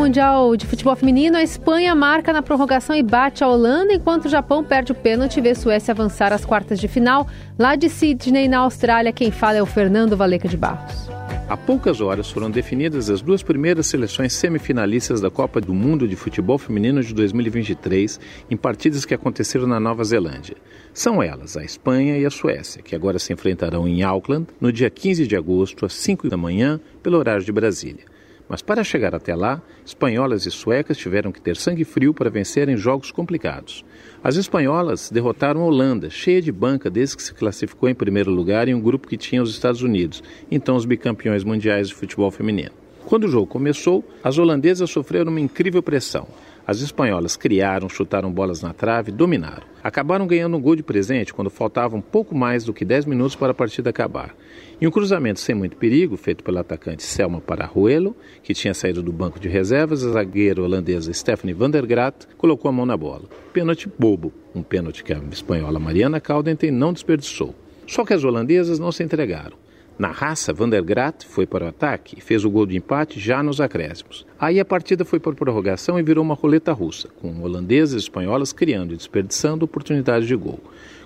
Mundial 0.00 0.56
de 0.56 0.64
Futebol 0.64 0.96
Feminino, 0.96 1.36
a 1.36 1.42
Espanha 1.42 1.94
marca 1.94 2.32
na 2.32 2.40
prorrogação 2.40 2.96
e 2.96 3.02
bate 3.02 3.44
a 3.44 3.48
Holanda, 3.48 3.92
enquanto 3.92 4.24
o 4.24 4.28
Japão 4.30 4.64
perde 4.64 4.92
o 4.92 4.94
pênalti 4.94 5.36
e 5.36 5.42
vê 5.42 5.54
Suécia 5.54 5.92
avançar 5.92 6.32
às 6.32 6.42
quartas 6.42 6.80
de 6.80 6.88
final. 6.88 7.28
Lá 7.58 7.76
de 7.76 7.90
Sydney, 7.90 8.48
na 8.48 8.60
Austrália, 8.60 9.12
quem 9.12 9.30
fala 9.30 9.58
é 9.58 9.62
o 9.62 9.66
Fernando 9.66 10.16
Valeca 10.16 10.48
de 10.48 10.56
Barros. 10.56 11.10
Há 11.50 11.54
poucas 11.54 12.00
horas 12.00 12.30
foram 12.30 12.50
definidas 12.50 13.10
as 13.10 13.20
duas 13.20 13.42
primeiras 13.42 13.88
seleções 13.88 14.32
semifinalistas 14.32 15.20
da 15.20 15.30
Copa 15.30 15.60
do 15.60 15.74
Mundo 15.74 16.08
de 16.08 16.16
Futebol 16.16 16.56
Feminino 16.56 17.02
de 17.02 17.12
2023, 17.12 18.18
em 18.50 18.56
partidas 18.56 19.04
que 19.04 19.12
aconteceram 19.12 19.66
na 19.66 19.78
Nova 19.78 20.02
Zelândia. 20.02 20.56
São 20.94 21.22
elas 21.22 21.58
a 21.58 21.62
Espanha 21.62 22.16
e 22.16 22.24
a 22.24 22.30
Suécia, 22.30 22.82
que 22.82 22.96
agora 22.96 23.18
se 23.18 23.34
enfrentarão 23.34 23.86
em 23.86 24.02
Auckland 24.02 24.46
no 24.58 24.72
dia 24.72 24.88
15 24.88 25.26
de 25.26 25.36
agosto, 25.36 25.84
às 25.84 25.92
5 25.92 26.26
da 26.30 26.38
manhã, 26.38 26.80
pelo 27.02 27.18
horário 27.18 27.44
de 27.44 27.52
Brasília. 27.52 28.08
Mas 28.50 28.62
para 28.62 28.82
chegar 28.82 29.14
até 29.14 29.32
lá, 29.32 29.62
espanholas 29.86 30.44
e 30.44 30.50
suecas 30.50 30.98
tiveram 30.98 31.30
que 31.30 31.40
ter 31.40 31.56
sangue 31.56 31.84
frio 31.84 32.12
para 32.12 32.28
vencerem 32.28 32.76
jogos 32.76 33.12
complicados. 33.12 33.84
As 34.24 34.34
espanholas 34.34 35.08
derrotaram 35.08 35.60
a 35.60 35.64
Holanda, 35.66 36.10
cheia 36.10 36.42
de 36.42 36.50
banca 36.50 36.90
desde 36.90 37.16
que 37.16 37.22
se 37.22 37.32
classificou 37.32 37.88
em 37.88 37.94
primeiro 37.94 38.32
lugar 38.32 38.66
em 38.66 38.74
um 38.74 38.80
grupo 38.80 39.06
que 39.06 39.16
tinha 39.16 39.40
os 39.40 39.50
Estados 39.50 39.82
Unidos, 39.82 40.20
então 40.50 40.74
os 40.74 40.84
bicampeões 40.84 41.44
mundiais 41.44 41.90
de 41.90 41.94
futebol 41.94 42.28
feminino. 42.32 42.79
Quando 43.06 43.24
o 43.24 43.28
jogo 43.28 43.46
começou, 43.46 44.04
as 44.22 44.38
holandesas 44.38 44.90
sofreram 44.90 45.30
uma 45.30 45.40
incrível 45.40 45.82
pressão. 45.82 46.28
As 46.66 46.80
espanholas 46.80 47.36
criaram, 47.36 47.88
chutaram 47.88 48.30
bolas 48.30 48.62
na 48.62 48.72
trave, 48.72 49.10
dominaram. 49.10 49.64
Acabaram 49.82 50.26
ganhando 50.26 50.56
um 50.56 50.60
gol 50.60 50.76
de 50.76 50.82
presente 50.84 51.34
quando 51.34 51.50
faltavam 51.50 52.00
pouco 52.00 52.32
mais 52.32 52.64
do 52.64 52.72
que 52.72 52.84
10 52.84 53.06
minutos 53.06 53.34
para 53.34 53.50
a 53.50 53.54
partida 53.54 53.90
acabar. 53.90 54.36
Em 54.80 54.86
um 54.86 54.90
cruzamento 54.90 55.40
sem 55.40 55.54
muito 55.54 55.76
perigo, 55.76 56.16
feito 56.16 56.44
pelo 56.44 56.58
atacante 56.58 57.02
Selma 57.02 57.40
Pararuelo, 57.40 58.14
que 58.42 58.54
tinha 58.54 58.72
saído 58.72 59.02
do 59.02 59.10
banco 59.10 59.40
de 59.40 59.48
reservas, 59.48 60.04
a 60.04 60.12
zagueira 60.12 60.62
holandesa 60.62 61.12
Stephanie 61.12 61.54
van 61.54 61.70
der 61.70 61.86
Graat 61.86 62.28
colocou 62.38 62.68
a 62.68 62.72
mão 62.72 62.86
na 62.86 62.96
bola. 62.96 63.24
Pênalti 63.52 63.88
bobo, 63.98 64.32
um 64.54 64.62
pênalti 64.62 65.02
que 65.02 65.12
a 65.12 65.18
espanhola 65.32 65.80
Mariana 65.80 66.20
Caldenten 66.20 66.70
não 66.70 66.92
desperdiçou. 66.92 67.54
Só 67.86 68.04
que 68.04 68.14
as 68.14 68.22
holandesas 68.22 68.78
não 68.78 68.92
se 68.92 69.02
entregaram. 69.02 69.56
Na 70.00 70.08
raça, 70.08 70.50
Van 70.50 70.66
der 70.66 70.80
Graat 70.80 71.26
foi 71.26 71.44
para 71.44 71.66
o 71.66 71.68
ataque 71.68 72.16
e 72.16 72.22
fez 72.22 72.42
o 72.42 72.50
gol 72.50 72.64
de 72.64 72.74
empate 72.74 73.20
já 73.20 73.42
nos 73.42 73.60
acréscimos. 73.60 74.24
Aí 74.38 74.58
a 74.58 74.64
partida 74.64 75.04
foi 75.04 75.20
por 75.20 75.34
prorrogação 75.34 75.98
e 75.98 76.02
virou 76.02 76.24
uma 76.24 76.32
roleta 76.32 76.72
russa, 76.72 77.08
com 77.20 77.42
holandeses 77.42 77.96
e 77.96 77.98
espanholas 77.98 78.50
criando 78.50 78.94
e 78.94 78.96
desperdiçando 78.96 79.62
oportunidades 79.62 80.26
de 80.26 80.34
gol. 80.34 80.58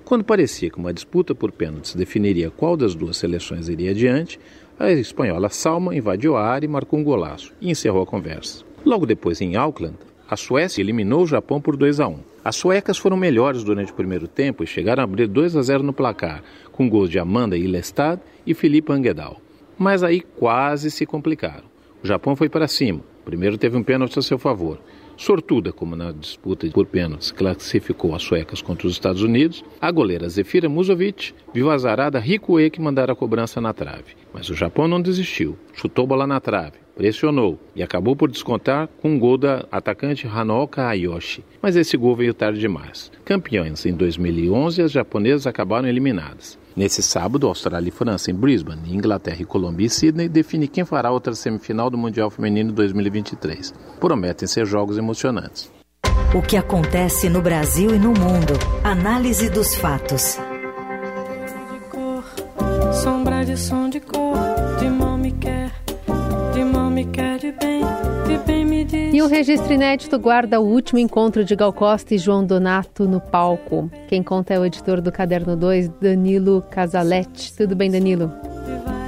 Quando 0.04 0.22
parecia 0.22 0.70
que 0.70 0.78
uma 0.78 0.94
disputa 0.94 1.34
por 1.34 1.50
pênaltis 1.50 1.96
definiria 1.96 2.52
qual 2.52 2.76
das 2.76 2.94
duas 2.94 3.16
seleções 3.16 3.68
iria 3.68 3.90
adiante, 3.90 4.38
a 4.78 4.88
espanhola 4.92 5.48
Salma 5.48 5.96
invadiu 5.96 6.36
a 6.36 6.46
área 6.46 6.64
e 6.64 6.70
marcou 6.70 7.00
um 7.00 7.02
golaço 7.02 7.52
e 7.60 7.72
encerrou 7.72 8.04
a 8.04 8.06
conversa. 8.06 8.64
Logo 8.84 9.06
depois, 9.06 9.40
em 9.40 9.56
Auckland, 9.56 9.96
a 10.28 10.36
Suécia 10.36 10.80
eliminou 10.80 11.22
o 11.22 11.26
Japão 11.26 11.60
por 11.60 11.76
2 11.76 12.00
a 12.00 12.08
1. 12.08 12.18
As 12.44 12.56
suecas 12.56 12.96
foram 12.96 13.16
melhores 13.16 13.62
durante 13.62 13.92
o 13.92 13.94
primeiro 13.94 14.26
tempo 14.26 14.64
e 14.64 14.66
chegaram 14.66 15.02
a 15.02 15.04
abrir 15.04 15.26
2 15.26 15.56
a 15.56 15.62
0 15.62 15.82
no 15.82 15.92
placar, 15.92 16.42
com 16.72 16.88
gols 16.88 17.10
de 17.10 17.18
Amanda 17.18 17.56
Ilestad 17.56 18.20
e 18.46 18.54
Felipe 18.54 18.92
Anguedal. 18.92 19.40
Mas 19.78 20.02
aí 20.02 20.20
quase 20.20 20.90
se 20.90 21.04
complicaram. 21.04 21.64
O 22.02 22.06
Japão 22.06 22.36
foi 22.36 22.48
para 22.48 22.68
cima. 22.68 23.00
Primeiro 23.24 23.56
teve 23.56 23.76
um 23.76 23.82
pênalti 23.82 24.18
a 24.18 24.22
seu 24.22 24.38
favor. 24.38 24.78
Sortuda, 25.16 25.72
como 25.72 25.94
na 25.94 26.10
disputa 26.10 26.68
por 26.68 26.86
pênaltis 26.86 27.30
classificou 27.30 28.14
as 28.14 28.22
suecas 28.22 28.60
contra 28.60 28.86
os 28.86 28.94
Estados 28.94 29.22
Unidos, 29.22 29.64
a 29.80 29.90
goleira 29.90 30.28
Zefira 30.28 30.68
Musovic 30.68 31.32
viu 31.52 31.70
a 31.70 31.78
zarada 31.78 32.18
Rikue 32.18 32.68
que 32.68 32.80
mandara 32.80 33.12
a 33.12 33.16
cobrança 33.16 33.60
na 33.60 33.72
trave. 33.72 34.16
Mas 34.32 34.50
o 34.50 34.54
Japão 34.54 34.88
não 34.88 35.00
desistiu, 35.00 35.56
chutou 35.72 36.06
bola 36.06 36.26
na 36.26 36.40
trave, 36.40 36.83
pressionou 36.96 37.58
e 37.74 37.82
acabou 37.82 38.14
por 38.14 38.30
descontar 38.30 38.88
com 39.00 39.10
um 39.10 39.18
gol 39.18 39.36
da 39.36 39.66
atacante 39.70 40.26
Hanoka 40.26 40.86
Ayoshi. 40.86 41.44
Mas 41.60 41.76
esse 41.76 41.96
gol 41.96 42.14
veio 42.16 42.34
tarde 42.34 42.60
demais. 42.60 43.10
Campeões 43.24 43.84
em 43.86 43.92
2011, 43.92 44.82
as 44.82 44.92
japonesas 44.92 45.46
acabaram 45.46 45.88
eliminadas. 45.88 46.58
Nesse 46.76 47.02
sábado, 47.02 47.46
Austrália 47.46 47.88
e 47.88 47.92
França 47.92 48.30
em 48.30 48.34
Brisbane, 48.34 48.94
Inglaterra 48.94 49.40
e 49.40 49.44
Colômbia 49.44 49.86
e 49.86 49.90
Sydney 49.90 50.28
define 50.28 50.66
quem 50.66 50.84
fará 50.84 51.10
outra 51.10 51.34
semifinal 51.34 51.88
do 51.88 51.96
Mundial 51.96 52.30
Feminino 52.30 52.72
2023. 52.72 53.72
Prometem 54.00 54.48
ser 54.48 54.66
jogos 54.66 54.98
emocionantes. 54.98 55.70
O 56.34 56.42
que 56.42 56.56
acontece 56.56 57.28
no 57.28 57.40
Brasil 57.40 57.94
e 57.94 57.98
no 57.98 58.08
mundo. 58.08 58.54
Análise 58.82 59.48
dos 59.48 59.76
fatos. 59.76 60.36
Sombra 62.92 63.44
de 63.44 63.56
som 63.56 63.88
de 63.88 64.00
cor, 64.00 64.36
de 64.80 64.88
me 66.94 67.04
quer 67.06 67.40
de 67.40 67.50
bem, 67.50 67.80
de 68.24 68.38
bem 68.46 68.64
me 68.64 68.84
diz. 68.84 69.12
E 69.12 69.20
o 69.20 69.26
registro 69.26 69.72
inédito 69.72 70.16
guarda 70.16 70.60
o 70.60 70.64
último 70.64 71.00
encontro 71.00 71.44
de 71.44 71.56
Gal 71.56 71.72
Costa 71.72 72.14
e 72.14 72.18
João 72.18 72.46
Donato 72.46 73.08
no 73.08 73.20
palco. 73.20 73.90
Quem 74.06 74.22
conta 74.22 74.54
é 74.54 74.60
o 74.60 74.64
editor 74.64 75.00
do 75.00 75.10
Caderno 75.10 75.56
2, 75.56 75.88
Danilo 76.00 76.62
Casaletti. 76.70 77.52
Tudo 77.52 77.74
bem, 77.74 77.90
Danilo? 77.90 78.32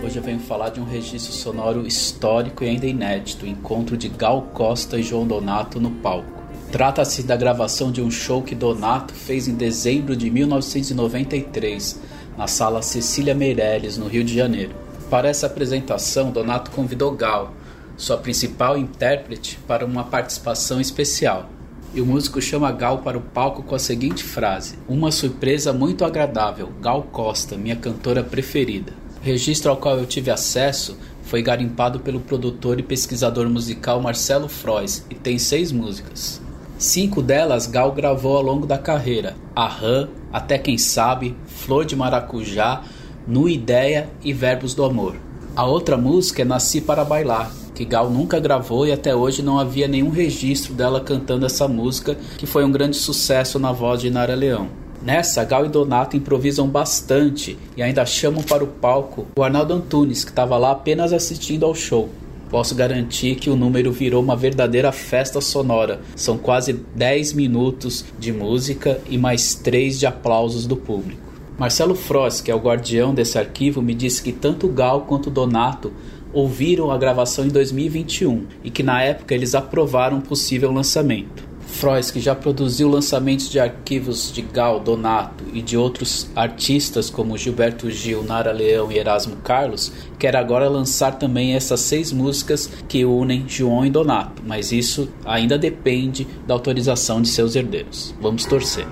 Hoje 0.05 0.16
eu 0.16 0.22
venho 0.22 0.40
falar 0.40 0.70
de 0.70 0.81
um 0.81 0.85
registro 0.85 1.33
sonoro 1.33 1.87
histórico 1.87 2.64
e 2.64 2.68
ainda 2.68 2.87
inédito, 2.87 3.44
o 3.44 3.49
encontro 3.49 3.96
de 3.96 4.09
Gal 4.09 4.42
Costa 4.53 4.99
e 4.99 5.03
João 5.05 5.25
Donato 5.25 5.79
no 5.79 5.92
palco. 5.92 6.42
Trata-se 6.72 7.22
da 7.22 7.37
gravação 7.37 7.92
de 7.92 8.03
um 8.03 8.11
show 8.11 8.42
que 8.42 8.57
Donato 8.57 9.14
fez 9.14 9.46
em 9.46 9.55
dezembro 9.55 10.16
de 10.16 10.29
1993, 10.29 12.01
na 12.37 12.49
sala 12.49 12.83
Cecília 12.83 13.35
Meirelles, 13.35 13.96
no 13.96 14.09
Rio 14.09 14.25
de 14.25 14.35
Janeiro. 14.35 14.75
Para 15.09 15.29
essa 15.29 15.46
apresentação, 15.46 16.33
Donato 16.33 16.72
convidou 16.72 17.12
Gal, 17.12 17.53
sua 17.96 18.18
principal 18.18 18.76
intérprete, 18.76 19.59
para 19.66 19.85
uma 19.85 20.04
participação 20.04 20.80
especial. 20.80 21.48
E 21.94 22.00
o 22.00 22.06
músico 22.06 22.42
chama 22.42 22.70
Gal 22.72 22.98
para 22.98 23.16
o 23.16 23.22
palco 23.22 23.62
com 23.62 23.74
a 23.74 23.78
seguinte 23.78 24.22
frase: 24.22 24.78
Uma 24.87 25.11
surpresa 25.11 25.72
muito 25.72 26.04
agradável, 26.04 26.70
Gal 26.80 27.02
Costa, 27.04 27.56
minha 27.56 27.76
cantora 27.76 28.22
preferida. 28.22 28.92
O 29.20 29.24
registro 29.24 29.70
ao 29.70 29.78
qual 29.78 29.96
eu 29.96 30.06
tive 30.06 30.30
acesso 30.30 30.96
foi 31.22 31.42
garimpado 31.42 32.00
pelo 32.00 32.20
produtor 32.20 32.78
e 32.78 32.82
pesquisador 32.82 33.48
musical 33.48 34.00
Marcelo 34.00 34.48
Frois 34.48 35.04
e 35.11 35.14
tem 35.14 35.38
seis 35.38 35.72
músicas. 35.72 36.40
Cinco 36.78 37.22
delas 37.22 37.66
Gal 37.66 37.90
gravou 37.92 38.37
ao 38.37 38.42
longo 38.42 38.66
da 38.66 38.76
carreira: 38.76 39.35
Aham, 39.56 40.11
Até 40.30 40.59
Quem 40.59 40.76
Sabe, 40.76 41.35
Flor 41.46 41.87
de 41.87 41.96
Maracujá, 41.96 42.82
No 43.26 43.48
Ideia 43.48 44.11
e 44.22 44.35
Verbos 44.35 44.74
do 44.74 44.85
Amor. 44.85 45.16
A 45.56 45.64
outra 45.64 45.96
música 45.96 46.42
é 46.42 46.44
Nasci 46.44 46.82
para 46.82 47.02
Bailar, 47.02 47.50
que 47.76 47.84
Gal 47.84 48.08
nunca 48.08 48.40
gravou 48.40 48.86
e 48.86 48.92
até 48.92 49.14
hoje 49.14 49.42
não 49.42 49.58
havia 49.58 49.86
nenhum 49.86 50.08
registro 50.08 50.72
dela 50.72 50.98
cantando 50.98 51.44
essa 51.44 51.68
música, 51.68 52.16
que 52.38 52.46
foi 52.46 52.64
um 52.64 52.72
grande 52.72 52.96
sucesso 52.96 53.58
na 53.58 53.70
voz 53.70 54.00
de 54.00 54.08
Nara 54.08 54.34
Leão. 54.34 54.68
Nessa, 55.02 55.44
Gal 55.44 55.66
e 55.66 55.68
Donato 55.68 56.16
improvisam 56.16 56.66
bastante 56.66 57.58
e 57.76 57.82
ainda 57.82 58.06
chamam 58.06 58.42
para 58.42 58.64
o 58.64 58.66
palco 58.66 59.26
o 59.36 59.42
Arnaldo 59.42 59.74
Antunes, 59.74 60.24
que 60.24 60.30
estava 60.30 60.56
lá 60.56 60.70
apenas 60.70 61.12
assistindo 61.12 61.66
ao 61.66 61.74
show. 61.74 62.08
Posso 62.48 62.74
garantir 62.74 63.34
que 63.34 63.50
o 63.50 63.56
número 63.56 63.92
virou 63.92 64.22
uma 64.22 64.34
verdadeira 64.34 64.90
festa 64.90 65.42
sonora. 65.42 66.00
São 66.14 66.38
quase 66.38 66.72
10 66.72 67.34
minutos 67.34 68.06
de 68.18 68.32
música 68.32 68.98
e 69.10 69.18
mais 69.18 69.54
3 69.54 69.98
de 70.00 70.06
aplausos 70.06 70.66
do 70.66 70.76
público. 70.76 71.26
Marcelo 71.58 71.94
Frost, 71.94 72.42
que 72.42 72.50
é 72.50 72.54
o 72.54 72.60
guardião 72.60 73.14
desse 73.14 73.38
arquivo, 73.38 73.80
me 73.80 73.94
disse 73.94 74.22
que 74.22 74.30
tanto 74.30 74.68
Gal 74.68 75.02
quanto 75.02 75.30
Donato 75.30 75.92
ouviram 76.37 76.90
a 76.90 76.99
gravação 76.99 77.46
em 77.46 77.49
2021 77.49 78.46
e 78.62 78.70
que 78.70 78.83
na 78.83 79.03
época 79.03 79.35
eles 79.35 79.55
aprovaram 79.55 80.18
um 80.18 80.20
possível 80.20 80.70
lançamento. 80.70 81.46
Frois, 81.66 82.11
que 82.11 82.20
já 82.20 82.35
produziu 82.35 82.88
lançamentos 82.88 83.51
de 83.51 83.59
arquivos 83.59 84.31
de 84.31 84.42
Gal, 84.42 84.79
Donato 84.79 85.44
e 85.53 85.61
de 85.61 85.77
outros 85.77 86.31
artistas 86.37 87.11
como 87.11 87.37
Gilberto 87.37 87.90
Gil, 87.90 88.22
Nara 88.22 88.53
Leão 88.53 88.92
e 88.92 88.99
Erasmo 88.99 89.37
Carlos, 89.37 89.90
quer 90.18 90.37
agora 90.37 90.68
lançar 90.68 91.18
também 91.18 91.55
essas 91.55 91.81
seis 91.81 92.12
músicas 92.12 92.70
que 92.87 93.05
unem 93.05 93.44
João 93.49 93.85
e 93.85 93.90
Donato, 93.90 94.42
mas 94.46 94.72
isso 94.72 95.09
ainda 95.25 95.59
depende 95.59 96.27
da 96.46 96.55
autorização 96.55 97.20
de 97.20 97.29
seus 97.29 97.57
herdeiros. 97.57 98.14
Vamos 98.20 98.44
torcer. 98.44 98.87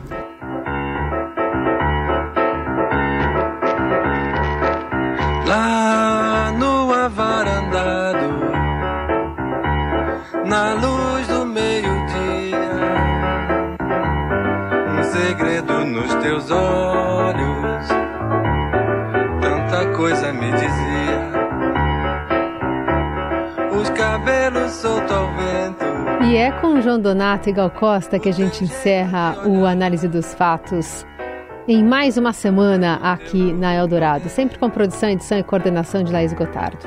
Olhos, 16.50 17.88
tanta 19.40 19.96
coisa 19.96 20.32
me 20.32 20.50
dizia. 20.52 21.34
Os 23.80 23.90
cabelos 23.90 24.72
soltos 24.72 25.12
ao 25.12 25.26
vento. 25.28 25.84
E 26.24 26.36
é 26.36 26.50
com 26.52 26.80
João 26.80 26.98
Donato 26.98 27.48
e 27.48 27.52
Gal 27.52 27.70
Costa 27.70 28.18
que 28.18 28.28
a 28.28 28.32
gente 28.32 28.64
encerra 28.64 29.36
o 29.46 29.66
Análise 29.66 30.08
dos 30.08 30.32
Fatos 30.34 31.06
em 31.66 31.82
mais 31.82 32.18
uma 32.18 32.32
semana 32.32 32.96
aqui 33.02 33.52
na 33.52 33.74
Eldorado, 33.74 34.28
sempre 34.28 34.58
com 34.58 34.68
produção, 34.68 35.08
edição 35.08 35.38
e 35.38 35.42
coordenação 35.42 36.02
de 36.02 36.12
Laís 36.12 36.32
Gotardo. 36.32 36.78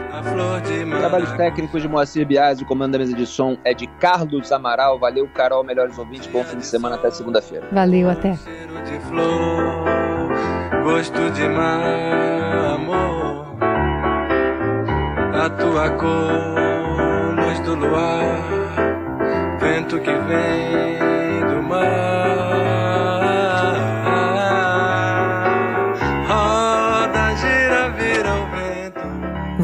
Trabalhos 0.99 1.31
técnicos 1.33 1.81
de 1.81 1.87
Moacir 1.87 2.25
Biasi, 2.25 2.63
o 2.63 2.65
comando 2.65 2.93
da 2.93 2.99
mesa 2.99 3.15
de 3.15 3.25
som 3.25 3.57
é 3.63 3.73
de 3.73 3.87
Carlos 3.87 4.51
Amaral. 4.51 4.99
Valeu, 4.99 5.27
Carol, 5.33 5.63
melhores 5.63 5.97
ouvintes, 5.97 6.27
bom 6.27 6.43
fim 6.43 6.57
de 6.57 6.65
semana, 6.65 6.95
até 6.95 7.09
segunda-feira. 7.09 7.67
Valeu, 7.71 8.09
até. 8.09 8.31
De 8.31 8.99
flor, 9.07 9.85
gosto 10.83 11.31
de 11.31 11.47
mar, 11.49 12.75
amor, 12.75 13.47
a 15.33 15.49
tua 15.49 15.89
cor, 15.91 17.35
luz 17.35 17.59
do 17.61 17.75
luar, 17.75 19.57
vento 19.59 19.99
que 19.99 20.11
vem 20.11 21.47
do 21.47 21.63
mar. 21.63 22.16